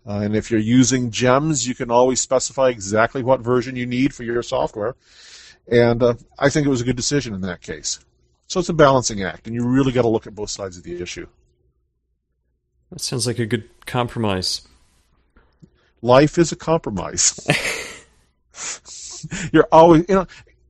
Uh, 0.07 0.21
and 0.21 0.35
if 0.35 0.51
you're 0.51 0.59
using 0.59 1.11
gems, 1.11 1.69
you 1.69 1.75
can 1.75 1.91
always 1.91 2.23
specify 2.23 2.71
exactly 2.71 3.23
what 3.23 3.41
version 3.41 3.77
you 3.77 3.85
need 3.85 4.15
for 4.15 4.23
your 4.23 4.43
software. 4.43 4.97
And 5.71 6.03
uh, 6.03 6.15
I 6.39 6.49
think 6.49 6.67
it 6.67 6.71
was 6.71 6.81
a 6.81 6.85
good 6.85 6.97
decision 6.97 7.35
in 7.35 7.43
that 7.43 7.61
case. 7.61 8.01
So 8.47 8.61
it's 8.61 8.71
a 8.71 8.73
balancing 8.73 9.23
act, 9.23 9.47
and 9.47 9.55
you 9.55 9.63
really 9.63 9.93
got 9.93 10.03
to 10.03 10.09
look 10.09 10.27
at 10.27 10.35
both 10.35 10.49
sides 10.49 10.79
of 10.79 10.85
the 10.85 11.03
issue. 11.03 11.27
That 12.91 13.03
sounds 13.03 13.27
like 13.27 13.39
a 13.39 13.45
good 13.45 13.69
compromise. 13.85 14.67
Life 16.01 16.39
is 16.39 16.51
a 16.51 16.57
compromise. 16.57 17.39
you're 19.53 19.69
always, 19.71 20.07
you 20.09 20.15
know, 20.15 20.27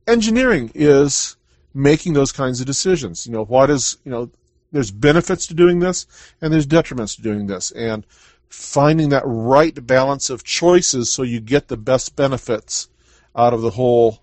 engineering 0.07 0.71
is 0.75 1.37
making 1.73 2.13
those 2.13 2.31
kinds 2.31 2.59
of 2.59 2.65
decisions. 2.65 3.25
You 3.25 3.33
know, 3.33 3.45
what 3.45 3.69
is, 3.69 3.97
you 4.03 4.11
know, 4.11 4.29
there's 4.71 4.91
benefits 4.91 5.47
to 5.47 5.53
doing 5.53 5.79
this 5.79 6.05
and 6.41 6.53
there's 6.53 6.67
detriments 6.67 7.15
to 7.15 7.21
doing 7.21 7.47
this. 7.47 7.71
And 7.71 8.05
finding 8.49 9.09
that 9.09 9.23
right 9.25 9.85
balance 9.85 10.29
of 10.29 10.43
choices 10.43 11.11
so 11.11 11.23
you 11.23 11.39
get 11.39 11.67
the 11.67 11.77
best 11.77 12.15
benefits 12.15 12.89
out 13.35 13.53
of 13.53 13.61
the 13.61 13.69
whole 13.71 14.19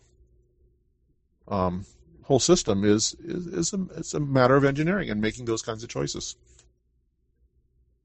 um, 1.48 1.86
whole 2.24 2.40
system 2.40 2.84
is, 2.84 3.14
is, 3.20 3.46
is 3.46 3.72
a, 3.72 3.86
it's 3.96 4.14
a 4.14 4.20
matter 4.20 4.56
of 4.56 4.64
engineering 4.64 5.10
and 5.10 5.20
making 5.20 5.44
those 5.44 5.62
kinds 5.62 5.84
of 5.84 5.88
choices. 5.88 6.34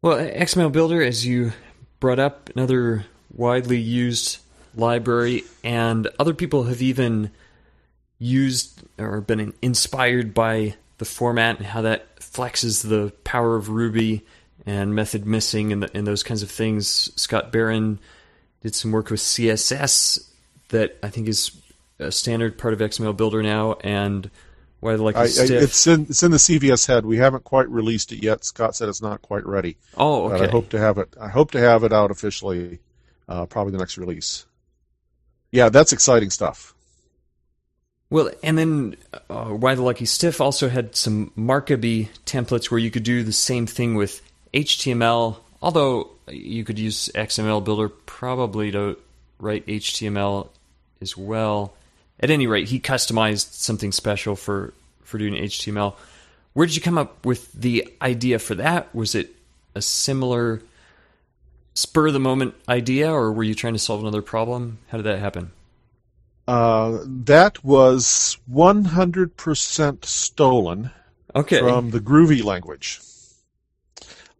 Well, 0.04 0.18
XML 0.18 0.72
Builder, 0.72 1.02
as 1.02 1.26
you 1.26 1.54
brought 2.00 2.20
up, 2.20 2.50
another 2.56 3.06
widely 3.32 3.80
used 3.80 4.38
library, 4.76 5.44
and 5.64 6.08
other 6.20 6.34
people 6.34 6.64
have 6.64 6.82
even 6.82 7.32
used 8.22 8.84
or 9.00 9.20
been 9.20 9.54
inspired 9.62 10.34
by 10.34 10.76
the 11.00 11.06
format 11.06 11.58
and 11.58 11.66
how 11.66 11.82
that 11.82 12.18
flexes 12.18 12.88
the 12.88 13.12
power 13.24 13.56
of 13.56 13.70
Ruby 13.70 14.24
and 14.66 14.94
method 14.94 15.26
missing 15.26 15.74
and, 15.74 15.82
the, 15.82 15.98
and 15.98 16.06
those 16.06 16.22
kinds 16.22 16.44
of 16.44 16.52
things. 16.52 17.12
Scott 17.20 17.52
Barron 17.52 18.00
did 18.62 18.76
some 18.76 18.92
work 18.92 19.10
with 19.10 19.20
CSS 19.20 20.30
that 20.70 21.00
I 21.02 21.10
think 21.10 21.28
is 21.28 21.52
a 21.98 22.12
standard 22.12 22.60
part 22.60 22.74
of 22.74 22.80
XML 22.80 23.18
Builder 23.18 23.42
now, 23.42 23.74
and 23.82 24.30
why 24.80 24.94
like 24.96 25.16
I, 25.16 25.22
I, 25.22 25.26
it's 25.26 25.88
in 25.88 26.04
it's 26.04 26.22
in 26.22 26.32
the 26.32 26.38
CVS 26.38 26.88
head. 26.88 27.06
We 27.06 27.18
haven't 27.18 27.44
quite 27.44 27.70
released 27.70 28.12
it 28.12 28.24
yet. 28.24 28.46
Scott 28.46 28.76
said 28.76 28.88
it's 28.88 29.02
not 29.02 29.24
quite 29.24 29.46
ready. 29.48 29.78
oh, 29.98 30.30
But 30.30 30.42
okay. 30.42 30.48
I 30.48 30.52
hope 30.52 30.70
to 30.70 30.80
have 30.80 31.00
it. 31.00 31.16
I 31.20 31.28
hope 31.28 31.52
to 31.52 31.60
have 31.60 31.84
it 31.84 31.92
out 31.92 32.12
officially, 32.12 32.80
uh, 33.28 33.48
probably 33.48 33.72
the 33.72 33.80
next 33.80 33.98
release. 33.98 34.46
Yeah, 35.52 35.70
that's 35.70 35.92
exciting 35.92 36.30
stuff. 36.30 36.76
Well, 38.12 38.30
and 38.44 38.58
then 38.58 38.96
uh, 39.30 39.46
Why 39.46 39.74
the 39.74 39.82
Lucky 39.82 40.06
Stiff 40.06 40.42
also 40.42 40.68
had 40.68 40.98
some 40.98 41.32
Markaby 41.38 42.10
templates 42.26 42.70
where 42.70 42.78
you 42.78 42.92
could 42.92 43.04
do 43.04 43.24
the 43.24 43.32
same 43.32 43.66
thing 43.66 43.96
with 43.96 44.22
HTML, 44.54 45.38
although 45.62 46.10
you 46.28 46.66
could 46.66 46.78
use 46.78 47.10
XML 47.16 47.64
Builder 47.64 47.88
probably 47.88 48.70
to 48.72 48.98
write 49.40 49.66
HTML 49.66 50.50
as 51.02 51.16
well. 51.16 51.74
At 52.20 52.30
any 52.30 52.48
rate, 52.48 52.68
he 52.68 52.82
customized 52.82 53.54
something 53.54 53.94
special 53.94 54.36
for, 54.36 54.74
for 55.04 55.18
doing 55.18 55.34
HTML. 55.34 55.96
Where 56.52 56.68
did 56.68 56.76
you 56.76 56.82
come 56.82 56.98
up 56.98 57.26
with 57.26 57.50
the 57.54 57.94
idea 58.02 58.40
for 58.40 58.56
that? 58.56 58.94
Was 58.94 59.16
it 59.16 59.34
a 59.74 59.82
similar 59.82 60.62
spur 61.76 62.08
of 62.08 62.14
the 62.14 62.20
moment 62.20 62.56
idea, 62.68 63.10
or 63.10 63.32
were 63.32 63.44
you 63.44 63.56
trying 63.56 63.74
to 63.74 63.80
solve 63.80 64.02
another 64.02 64.22
problem? 64.22 64.80
How 64.90 64.98
did 64.98 65.06
that 65.06 65.20
happen? 65.20 65.52
Uh, 66.48 67.00
that 67.06 67.64
was 67.64 68.38
100% 68.52 70.06
stolen 70.06 70.92
Okay. 71.36 71.60
from 71.60 71.92
the 71.92 72.00
Groovy 72.00 72.44
language. 72.44 73.00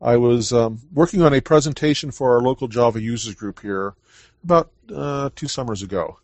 I 0.02 0.18
was 0.18 0.52
um, 0.52 0.80
working 0.92 1.22
on 1.22 1.34
a 1.34 1.42
presentation 1.42 2.12
for 2.12 2.36
our 2.36 2.42
local 2.42 2.68
Java 2.68 3.00
users 3.02 3.36
group 3.36 3.62
here 3.62 3.94
about 4.44 4.72
uh, 4.94 5.30
two 5.36 5.48
summers 5.48 5.84
ago, 5.84 6.18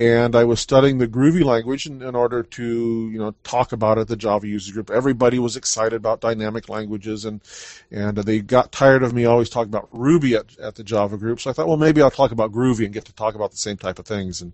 and 0.00 0.34
I 0.34 0.42
was 0.42 0.58
studying 0.58 0.98
the 0.98 1.06
Groovy 1.06 1.44
language 1.44 1.86
in, 1.86 2.02
in 2.02 2.16
order 2.16 2.42
to 2.42 3.10
you 3.10 3.18
know 3.18 3.34
talk 3.44 3.72
about 3.72 3.98
it 3.98 4.02
at 4.02 4.08
the 4.08 4.16
Java 4.16 4.46
user 4.46 4.72
group. 4.72 4.90
Everybody 4.90 5.38
was 5.38 5.56
excited 5.56 5.94
about 5.94 6.20
dynamic 6.20 6.68
languages, 6.68 7.24
and 7.24 7.40
and 7.90 8.16
they 8.16 8.40
got 8.40 8.72
tired 8.72 9.02
of 9.04 9.14
me 9.14 9.24
always 9.24 9.48
talking 9.48 9.70
about 9.70 9.88
Ruby 9.92 10.34
at, 10.34 10.58
at 10.58 10.74
the 10.74 10.84
Java 10.84 11.16
group. 11.16 11.40
So 11.40 11.50
I 11.50 11.52
thought, 11.52 11.68
well, 11.68 11.76
maybe 11.76 12.02
I'll 12.02 12.10
talk 12.10 12.32
about 12.32 12.52
Groovy 12.52 12.84
and 12.84 12.92
get 12.92 13.04
to 13.04 13.12
talk 13.12 13.36
about 13.36 13.52
the 13.52 13.56
same 13.56 13.76
type 13.76 13.98
of 14.00 14.06
things. 14.06 14.42
And 14.42 14.52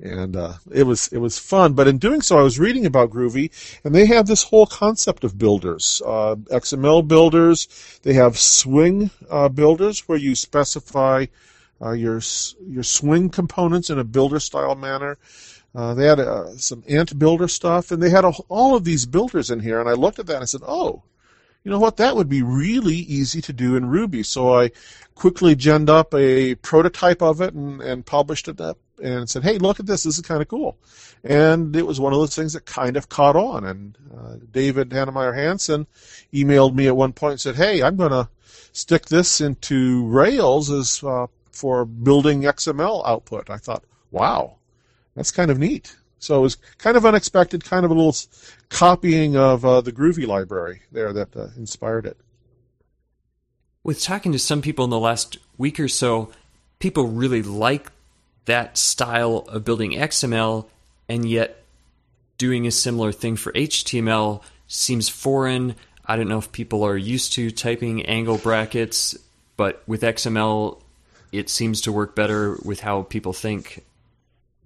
and 0.00 0.36
uh, 0.36 0.54
it 0.70 0.82
was 0.82 1.08
it 1.08 1.18
was 1.18 1.38
fun. 1.38 1.72
But 1.72 1.88
in 1.88 1.96
doing 1.96 2.20
so, 2.20 2.38
I 2.38 2.42
was 2.42 2.58
reading 2.58 2.84
about 2.84 3.10
Groovy, 3.10 3.50
and 3.84 3.94
they 3.94 4.04
have 4.06 4.26
this 4.26 4.42
whole 4.42 4.66
concept 4.66 5.24
of 5.24 5.38
builders, 5.38 6.02
uh, 6.04 6.34
XML 6.50 7.08
builders. 7.08 7.68
They 8.02 8.12
have 8.14 8.38
swing 8.38 9.10
uh, 9.30 9.48
builders 9.48 10.00
where 10.08 10.18
you 10.18 10.34
specify 10.34 11.26
uh, 11.82 11.92
your 11.92 12.20
your 12.66 12.82
swing 12.82 13.30
components 13.30 13.90
in 13.90 13.98
a 13.98 14.04
builder 14.04 14.40
style 14.40 14.74
manner. 14.74 15.18
Uh, 15.74 15.92
they 15.94 16.06
had 16.06 16.20
uh, 16.20 16.56
some 16.56 16.84
ant 16.88 17.18
builder 17.18 17.48
stuff, 17.48 17.90
and 17.90 18.02
they 18.02 18.10
had 18.10 18.24
a, 18.24 18.28
all 18.48 18.76
of 18.76 18.84
these 18.84 19.06
builders 19.06 19.50
in 19.50 19.60
here. 19.60 19.80
And 19.80 19.88
I 19.88 19.94
looked 19.94 20.18
at 20.18 20.26
that 20.26 20.36
and 20.36 20.42
I 20.42 20.46
said, 20.46 20.62
"Oh, 20.64 21.02
you 21.64 21.70
know 21.70 21.80
what? 21.80 21.96
That 21.96 22.14
would 22.14 22.28
be 22.28 22.42
really 22.42 22.94
easy 22.94 23.40
to 23.42 23.52
do 23.52 23.76
in 23.76 23.86
Ruby." 23.88 24.22
So 24.22 24.56
I 24.56 24.70
quickly 25.14 25.56
genned 25.56 25.90
up 25.90 26.14
a 26.14 26.54
prototype 26.56 27.22
of 27.22 27.40
it 27.40 27.54
and, 27.54 27.80
and 27.82 28.06
published 28.06 28.46
it 28.48 28.60
up 28.60 28.78
and 29.02 29.28
said, 29.28 29.42
"Hey, 29.42 29.58
look 29.58 29.80
at 29.80 29.86
this! 29.86 30.04
This 30.04 30.16
is 30.16 30.22
kind 30.22 30.42
of 30.42 30.48
cool." 30.48 30.76
And 31.24 31.74
it 31.74 31.86
was 31.86 31.98
one 31.98 32.12
of 32.12 32.20
those 32.20 32.36
things 32.36 32.52
that 32.52 32.66
kind 32.66 32.96
of 32.96 33.08
caught 33.08 33.34
on. 33.34 33.64
And 33.64 33.98
uh, 34.16 34.36
David 34.52 34.90
Heinemeier 34.90 35.34
Hansson 35.34 35.86
emailed 36.32 36.74
me 36.74 36.86
at 36.86 36.96
one 36.96 37.12
point 37.12 37.32
and 37.32 37.40
said, 37.40 37.56
"Hey, 37.56 37.82
I'm 37.82 37.96
going 37.96 38.12
to 38.12 38.28
stick 38.72 39.06
this 39.06 39.40
into 39.40 40.06
Rails 40.06 40.70
as 40.70 41.02
uh, 41.02 41.26
for 41.54 41.84
building 41.84 42.42
XML 42.42 43.02
output." 43.06 43.48
I 43.50 43.56
thought, 43.58 43.84
"Wow, 44.10 44.56
that's 45.14 45.30
kind 45.30 45.50
of 45.50 45.58
neat." 45.58 45.96
So 46.18 46.38
it 46.38 46.42
was 46.42 46.56
kind 46.78 46.96
of 46.96 47.04
unexpected, 47.04 47.64
kind 47.64 47.84
of 47.84 47.90
a 47.90 47.94
little 47.94 48.16
copying 48.70 49.36
of 49.36 49.64
uh, 49.64 49.80
the 49.82 49.92
Groovy 49.92 50.26
library 50.26 50.80
there 50.90 51.12
that 51.12 51.36
uh, 51.36 51.48
inspired 51.56 52.06
it. 52.06 52.16
with 53.82 54.00
talking 54.02 54.32
to 54.32 54.38
some 54.38 54.62
people 54.62 54.84
in 54.84 54.90
the 54.90 54.98
last 54.98 55.36
week 55.58 55.78
or 55.78 55.88
so, 55.88 56.30
people 56.78 57.06
really 57.06 57.42
like 57.42 57.92
that 58.46 58.76
style 58.78 59.44
of 59.48 59.64
building 59.64 59.92
XML, 59.92 60.66
and 61.08 61.28
yet 61.28 61.62
doing 62.38 62.66
a 62.66 62.70
similar 62.70 63.12
thing 63.12 63.36
for 63.36 63.52
HTML 63.52 64.42
seems 64.66 65.08
foreign. 65.08 65.76
I 66.06 66.16
don't 66.16 66.28
know 66.28 66.38
if 66.38 66.50
people 66.52 66.82
are 66.82 66.96
used 66.96 67.34
to 67.34 67.50
typing 67.50 68.04
angle 68.06 68.38
brackets, 68.38 69.16
but 69.56 69.82
with 69.86 70.02
XML, 70.02 70.80
it 71.38 71.48
seems 71.48 71.80
to 71.82 71.92
work 71.92 72.14
better 72.14 72.58
with 72.64 72.80
how 72.80 73.02
people 73.02 73.32
think. 73.32 73.84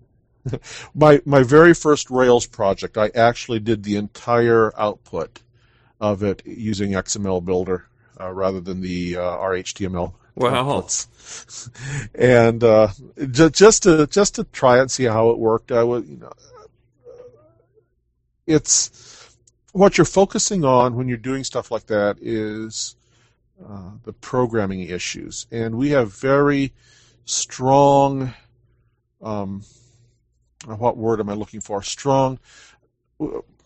my 0.94 1.20
my 1.24 1.42
very 1.42 1.74
first 1.74 2.10
Rails 2.10 2.46
project, 2.46 2.96
I 2.96 3.10
actually 3.14 3.60
did 3.60 3.82
the 3.82 3.96
entire 3.96 4.72
output 4.78 5.40
of 6.00 6.22
it 6.22 6.42
using 6.46 6.92
XML 6.92 7.44
Builder 7.44 7.86
uh, 8.20 8.30
rather 8.30 8.60
than 8.60 8.80
the 8.80 9.16
uh, 9.16 9.20
RHTML 9.20 10.12
Wow. 10.38 10.86
and 12.14 12.62
uh, 12.62 12.88
ju- 13.18 13.50
just 13.50 13.82
to 13.82 14.06
just 14.06 14.36
to 14.36 14.44
try 14.44 14.78
and 14.78 14.88
see 14.88 15.04
how 15.04 15.30
it 15.30 15.38
worked, 15.38 15.72
I 15.72 15.82
was 15.82 16.06
you 16.06 16.16
know, 16.18 16.32
it's 18.46 19.34
what 19.72 19.98
you're 19.98 20.04
focusing 20.04 20.64
on 20.64 20.94
when 20.94 21.08
you're 21.08 21.16
doing 21.16 21.42
stuff 21.42 21.72
like 21.72 21.86
that 21.86 22.18
is 22.20 22.94
uh, 23.66 23.92
the 24.04 24.12
programming 24.12 24.80
issues, 24.80 25.46
and 25.50 25.76
we 25.76 25.90
have 25.90 26.12
very 26.14 26.72
strong. 27.24 28.34
Um, 29.22 29.62
what 30.66 30.96
word 30.96 31.20
am 31.20 31.28
I 31.28 31.34
looking 31.34 31.60
for? 31.60 31.82
Strong 31.82 32.38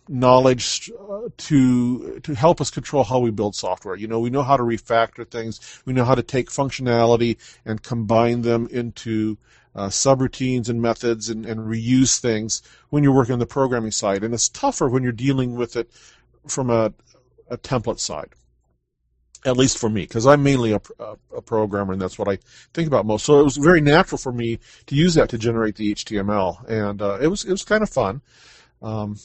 knowledge 0.08 0.90
uh, 1.10 1.28
to 1.36 2.20
to 2.20 2.34
help 2.34 2.60
us 2.60 2.70
control 2.70 3.04
how 3.04 3.18
we 3.18 3.30
build 3.30 3.54
software. 3.54 3.96
You 3.96 4.08
know, 4.08 4.20
we 4.20 4.30
know 4.30 4.42
how 4.42 4.56
to 4.56 4.62
refactor 4.62 5.28
things. 5.28 5.82
We 5.84 5.92
know 5.92 6.04
how 6.04 6.14
to 6.14 6.22
take 6.22 6.50
functionality 6.50 7.36
and 7.64 7.82
combine 7.82 8.42
them 8.42 8.68
into 8.70 9.38
uh, 9.74 9.88
subroutines 9.88 10.68
and 10.68 10.82
methods 10.82 11.28
and, 11.28 11.46
and 11.46 11.60
reuse 11.60 12.18
things 12.18 12.62
when 12.90 13.02
you're 13.02 13.14
working 13.14 13.32
on 13.32 13.38
the 13.38 13.46
programming 13.46 13.90
side. 13.90 14.22
And 14.22 14.34
it's 14.34 14.48
tougher 14.48 14.88
when 14.88 15.02
you're 15.02 15.12
dealing 15.12 15.54
with 15.54 15.76
it 15.76 15.90
from 16.46 16.68
a, 16.68 16.92
a 17.48 17.56
template 17.56 18.00
side. 18.00 18.34
At 19.44 19.56
least 19.56 19.78
for 19.78 19.90
me, 19.90 20.02
because 20.02 20.24
I'm 20.24 20.44
mainly 20.44 20.72
a, 20.72 20.80
a, 21.00 21.16
a 21.38 21.42
programmer, 21.42 21.92
and 21.92 22.00
that's 22.00 22.16
what 22.16 22.28
I 22.28 22.38
think 22.74 22.86
about 22.86 23.06
most. 23.06 23.24
So 23.24 23.40
it 23.40 23.44
was 23.44 23.56
very 23.56 23.80
natural 23.80 24.18
for 24.18 24.30
me 24.32 24.60
to 24.86 24.94
use 24.94 25.14
that 25.14 25.30
to 25.30 25.38
generate 25.38 25.74
the 25.74 25.92
HTML, 25.94 26.68
and 26.68 27.02
uh, 27.02 27.18
it 27.20 27.26
was 27.26 27.44
it 27.44 27.50
was 27.50 27.64
kind 27.64 27.82
of 27.82 27.90
fun. 27.90 28.22
Um, 28.80 29.18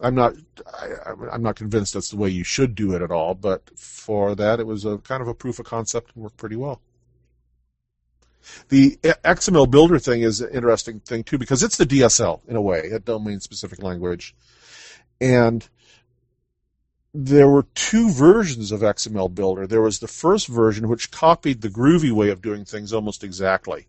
I'm 0.00 0.14
not 0.14 0.34
I, 0.66 1.12
I'm 1.30 1.42
not 1.42 1.56
convinced 1.56 1.94
that's 1.94 2.10
the 2.10 2.16
way 2.16 2.28
you 2.28 2.42
should 2.44 2.74
do 2.74 2.94
it 2.94 3.02
at 3.02 3.12
all, 3.12 3.34
but 3.34 3.70
for 3.78 4.34
that, 4.34 4.58
it 4.58 4.66
was 4.66 4.84
a 4.84 4.98
kind 4.98 5.22
of 5.22 5.28
a 5.28 5.34
proof 5.34 5.58
of 5.60 5.66
concept 5.66 6.12
and 6.14 6.24
worked 6.24 6.36
pretty 6.36 6.56
well. 6.56 6.80
The 8.68 8.96
XML 9.02 9.70
builder 9.70 9.98
thing 9.98 10.22
is 10.22 10.40
an 10.40 10.50
interesting 10.52 11.00
thing 11.00 11.24
too 11.24 11.38
because 11.38 11.62
it's 11.62 11.76
the 11.76 11.86
DSL 11.86 12.40
in 12.48 12.56
a 12.56 12.60
way, 12.60 12.90
a 12.90 12.98
domain 12.98 13.40
specific 13.40 13.82
language, 13.82 14.34
and 15.20 15.66
there 17.14 17.48
were 17.48 17.66
two 17.74 18.10
versions 18.10 18.72
of 18.72 18.80
XML 18.80 19.32
Builder. 19.32 19.68
There 19.68 19.80
was 19.80 20.00
the 20.00 20.08
first 20.08 20.48
version, 20.48 20.88
which 20.88 21.12
copied 21.12 21.60
the 21.60 21.68
Groovy 21.68 22.10
way 22.10 22.30
of 22.30 22.42
doing 22.42 22.64
things 22.64 22.92
almost 22.92 23.22
exactly. 23.22 23.86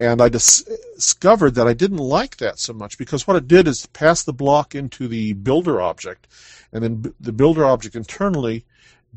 And 0.00 0.22
I 0.22 0.30
dis- 0.30 0.62
discovered 0.96 1.54
that 1.56 1.68
I 1.68 1.74
didn't 1.74 1.98
like 1.98 2.38
that 2.38 2.58
so 2.58 2.72
much 2.72 2.96
because 2.96 3.26
what 3.26 3.36
it 3.36 3.46
did 3.46 3.68
is 3.68 3.84
pass 3.88 4.22
the 4.22 4.32
block 4.32 4.74
into 4.74 5.06
the 5.06 5.34
builder 5.34 5.82
object, 5.82 6.26
and 6.72 6.82
then 6.82 6.94
b- 6.96 7.10
the 7.20 7.32
builder 7.32 7.66
object 7.66 7.94
internally 7.94 8.64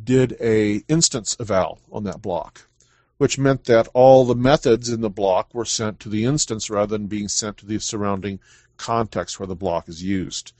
did 0.03 0.35
a 0.41 0.83
instance 0.89 1.37
eval 1.39 1.79
on 1.93 2.03
that 2.03 2.21
block, 2.21 2.67
which 3.19 3.39
meant 3.39 3.63
that 3.65 3.87
all 3.93 4.25
the 4.25 4.35
methods 4.35 4.89
in 4.89 4.99
the 4.99 5.09
block 5.09 5.53
were 5.53 5.63
sent 5.63 6.01
to 6.01 6.09
the 6.09 6.25
instance 6.25 6.69
rather 6.69 6.97
than 6.97 7.07
being 7.07 7.29
sent 7.29 7.55
to 7.59 7.65
the 7.65 7.79
surrounding 7.79 8.41
context 8.75 9.39
where 9.39 9.47
the 9.47 9.55
block 9.55 9.87
is 9.87 10.03
used. 10.03 10.51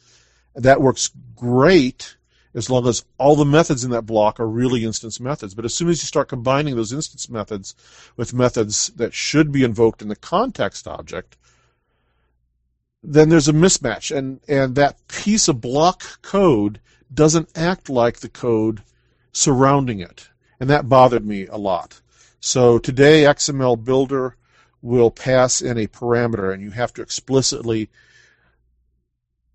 That 0.56 0.80
works 0.80 1.10
great 1.36 2.16
as 2.56 2.70
long 2.70 2.88
as 2.88 3.04
all 3.18 3.36
the 3.36 3.46
methods 3.46 3.84
in 3.84 3.92
that 3.92 4.06
block 4.06 4.40
are 4.40 4.48
really 4.48 4.84
instance 4.84 5.20
methods. 5.20 5.54
But 5.54 5.66
as 5.66 5.74
soon 5.74 5.90
as 5.90 6.02
you 6.02 6.08
start 6.08 6.30
combining 6.30 6.76
those 6.76 6.94
instance 6.94 7.30
methods 7.30 7.76
with 8.16 8.34
methods 8.34 8.88
that 8.96 9.14
should 9.14 9.52
be 9.52 9.64
invoked 9.64 10.02
in 10.02 10.08
the 10.08 10.16
context 10.16 10.88
object, 10.88 11.36
then 13.02 13.30
there's 13.30 13.48
a 13.48 13.54
mismatch. 13.54 14.16
And, 14.16 14.40
and 14.48 14.76
that 14.76 15.08
piece 15.08 15.48
of 15.48 15.62
block 15.62 16.22
code 16.22 16.80
doesn't 17.14 17.50
act 17.58 17.90
like 17.90 18.20
the 18.20 18.30
code 18.30 18.82
surrounding 19.32 20.00
it. 20.00 20.30
And 20.60 20.70
that 20.70 20.88
bothered 20.88 21.26
me 21.26 21.48
a 21.48 21.58
lot. 21.58 22.00
So 22.40 22.78
today, 22.78 23.24
XML 23.24 23.84
Builder 23.84 24.36
will 24.82 25.12
pass 25.12 25.62
in 25.62 25.78
a 25.78 25.88
parameter, 25.88 26.54
and 26.54 26.62
you 26.62 26.72
have 26.72 26.94
to 26.94 27.02
explicitly 27.02 27.90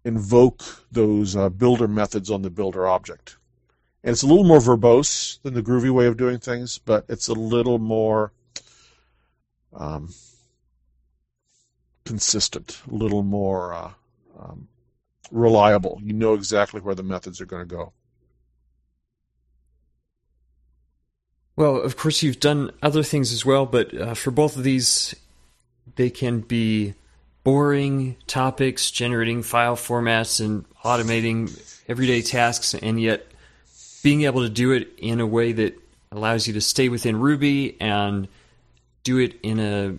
invoke 0.05 0.63
those 0.91 1.37
uh, 1.37 1.49
builder 1.49 1.89
methods 1.89 2.31
on 2.31 2.43
the 2.43 2.51
builder 2.51 2.87
object. 2.87 3.37
and 4.03 4.13
it's 4.13 4.23
a 4.23 4.27
little 4.27 4.45
more 4.45 4.61
verbose 4.61 5.41
than 5.43 5.55
the 5.55 5.63
groovy 5.63 5.91
way 5.91 6.07
of 6.07 6.17
doing 6.17 6.39
things, 6.39 6.79
but 6.79 7.05
it's 7.09 7.29
a 7.29 7.35
little 7.35 7.79
more 7.79 8.33
um, 9.75 10.13
consistent, 12.05 12.81
a 12.91 12.95
little 12.95 13.23
more 13.23 13.75
uh, 13.75 13.91
um, 14.39 14.69
reliable. 15.31 16.01
You 16.03 16.15
know 16.15 16.35
exactly 16.35 16.81
where 16.81 16.95
the 16.95 17.03
methods 17.03 17.41
are 17.41 17.47
going 17.47 17.69
to 17.69 17.75
go. 17.75 17.93
Well, 21.57 21.77
of 21.77 21.97
course, 21.97 22.23
you've 22.23 22.39
done 22.39 22.71
other 22.83 23.03
things 23.03 23.33
as 23.33 23.45
well, 23.45 23.67
but 23.67 23.93
uh, 23.93 24.15
for 24.15 24.31
both 24.31 24.57
of 24.57 24.63
these, 24.63 25.15
they 25.97 26.09
can 26.09 26.41
be 26.41 26.95
boring 27.45 28.17
topics, 28.27 28.91
generating 28.91 29.43
file 29.43 29.77
formats, 29.77 30.45
and 30.45 30.65
automating 30.85 31.51
everyday 31.89 32.23
tasks, 32.23 32.75
and 32.75 33.01
yet 33.01 33.27
being 34.03 34.23
able 34.23 34.43
to 34.43 34.49
do 34.49 34.73
it 34.73 34.89
in 34.99 35.21
a 35.21 35.27
way 35.27 35.53
that 35.53 35.79
allows 36.11 36.47
you 36.47 36.55
to 36.55 36.61
stay 36.61 36.89
within 36.89 37.19
Ruby 37.19 37.77
and 37.81 38.29
do 39.03 39.19
it 39.19 39.39
in 39.43 39.61
a 39.61 39.95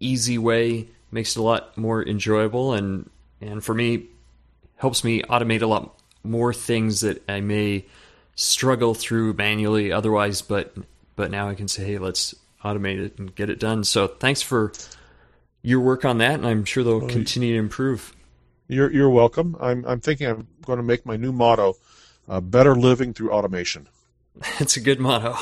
easy 0.00 0.38
way 0.38 0.86
makes 1.10 1.36
it 1.36 1.40
a 1.40 1.42
lot 1.42 1.76
more 1.76 2.06
enjoyable 2.06 2.72
and 2.72 3.08
and 3.40 3.64
for 3.64 3.74
me 3.74 4.06
helps 4.76 5.02
me 5.02 5.22
automate 5.22 5.62
a 5.62 5.66
lot 5.66 5.94
more 6.22 6.52
things 6.52 7.00
that 7.00 7.22
I 7.28 7.40
may 7.40 7.84
struggle 8.36 8.94
through 8.94 9.32
manually 9.32 9.90
otherwise 9.90 10.42
but 10.42 10.74
but 11.16 11.30
now 11.30 11.48
I 11.48 11.54
can 11.54 11.66
say 11.66 11.84
hey 11.84 11.98
let's 11.98 12.34
automate 12.64 12.98
it 12.98 13.18
and 13.18 13.34
get 13.34 13.50
it 13.50 13.58
done. 13.58 13.84
So 13.84 14.06
thanks 14.06 14.42
for 14.42 14.72
your 15.62 15.80
work 15.80 16.04
on 16.04 16.18
that 16.18 16.34
and 16.34 16.46
I'm 16.46 16.64
sure 16.64 16.84
they'll 16.84 17.00
well, 17.00 17.08
continue 17.08 17.54
to 17.54 17.58
improve 17.58 18.14
you're 18.68 18.92
you're 18.92 19.10
welcome 19.10 19.56
I'm 19.60 19.84
I'm 19.86 20.00
thinking 20.00 20.26
I'm 20.26 20.46
going 20.64 20.78
to 20.78 20.82
make 20.82 21.04
my 21.06 21.16
new 21.16 21.32
motto 21.32 21.76
uh, 22.28 22.40
better 22.40 22.74
living 22.74 23.14
through 23.14 23.32
automation 23.32 23.88
that's 24.58 24.76
a 24.76 24.80
good 24.80 25.00
motto 25.00 25.36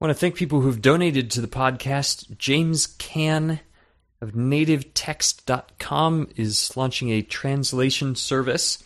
I 0.00 0.06
want 0.06 0.16
to 0.16 0.20
thank 0.20 0.34
people 0.34 0.60
who've 0.60 0.82
donated 0.82 1.30
to 1.30 1.40
the 1.40 1.48
podcast. 1.48 2.36
James 2.36 2.86
Can 2.86 3.60
of 4.20 4.32
nativetext.com 4.32 6.28
is 6.36 6.76
launching 6.76 7.10
a 7.10 7.22
translation 7.22 8.16
service. 8.16 8.82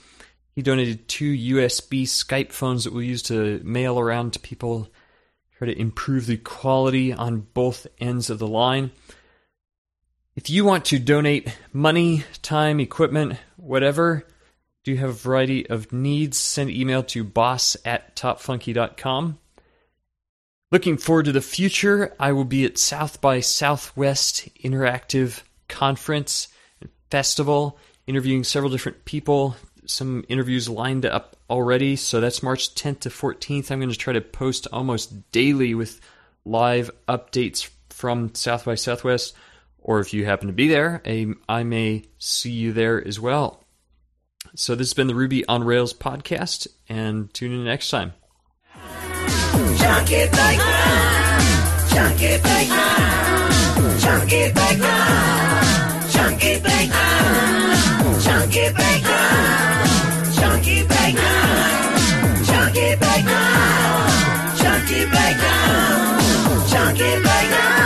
He 0.54 0.62
donated 0.62 1.08
two 1.08 1.32
USB 1.32 2.02
Skype 2.02 2.52
phones 2.52 2.84
that 2.84 2.92
we'll 2.92 3.02
use 3.02 3.22
to 3.22 3.60
mail 3.64 3.98
around 3.98 4.34
to 4.34 4.38
people, 4.38 4.88
try 5.58 5.66
to 5.66 5.78
improve 5.78 6.26
the 6.26 6.36
quality 6.36 7.12
on 7.12 7.40
both 7.40 7.88
ends 8.00 8.30
of 8.30 8.38
the 8.38 8.46
line. 8.46 8.92
If 10.36 10.48
you 10.48 10.64
want 10.64 10.84
to 10.86 11.00
donate 11.00 11.52
money, 11.72 12.22
time, 12.42 12.78
equipment, 12.78 13.36
whatever, 13.56 14.24
do 14.84 14.92
you 14.92 14.98
have 14.98 15.10
a 15.10 15.12
variety 15.12 15.68
of 15.68 15.92
needs, 15.92 16.38
send 16.38 16.70
email 16.70 17.02
to 17.02 17.24
boss 17.24 17.76
at 17.84 18.14
topfunky.com. 18.14 19.38
Looking 20.70 20.96
forward 20.96 21.24
to 21.24 21.32
the 21.32 21.40
future, 21.40 22.14
I 22.20 22.30
will 22.32 22.44
be 22.44 22.64
at 22.64 22.78
South 22.78 23.20
by 23.20 23.40
Southwest 23.40 24.48
Interactive 24.62 25.42
Conference 25.66 26.46
and 26.80 26.90
Festival, 27.10 27.78
interviewing 28.06 28.44
several 28.44 28.70
different 28.70 29.04
people. 29.04 29.56
Some 29.90 30.22
interviews 30.28 30.68
lined 30.68 31.06
up 31.06 31.34
already, 31.48 31.96
so 31.96 32.20
that's 32.20 32.42
March 32.42 32.74
10th 32.74 33.00
to 33.00 33.08
14th. 33.08 33.70
I'm 33.70 33.80
going 33.80 33.90
to 33.90 33.96
try 33.96 34.12
to 34.12 34.20
post 34.20 34.66
almost 34.70 35.32
daily 35.32 35.74
with 35.74 35.98
live 36.44 36.90
updates 37.08 37.70
from 37.88 38.34
South 38.34 38.66
by 38.66 38.74
Southwest, 38.74 39.34
or 39.78 40.00
if 40.00 40.12
you 40.12 40.26
happen 40.26 40.46
to 40.48 40.52
be 40.52 40.68
there, 40.68 41.02
I 41.48 41.62
may 41.62 42.04
see 42.18 42.50
you 42.50 42.74
there 42.74 43.02
as 43.06 43.18
well. 43.18 43.64
So, 44.54 44.74
this 44.74 44.88
has 44.88 44.94
been 44.94 45.06
the 45.06 45.14
Ruby 45.14 45.46
on 45.46 45.64
Rails 45.64 45.94
podcast, 45.94 46.68
and 46.88 47.32
tune 47.32 47.52
in 47.52 47.64
next 47.64 47.88
time. 47.88 48.12
Chunky 58.28 58.68
Bacon! 58.76 59.88
Chunky 60.36 60.82
Bacon! 60.82 62.44
Chunky 62.44 62.94
Bacon! 63.00 64.10
Chunky 64.58 65.06
Bacon! 65.06 66.68
Chunky 66.68 67.22
Bacon! 67.22 67.77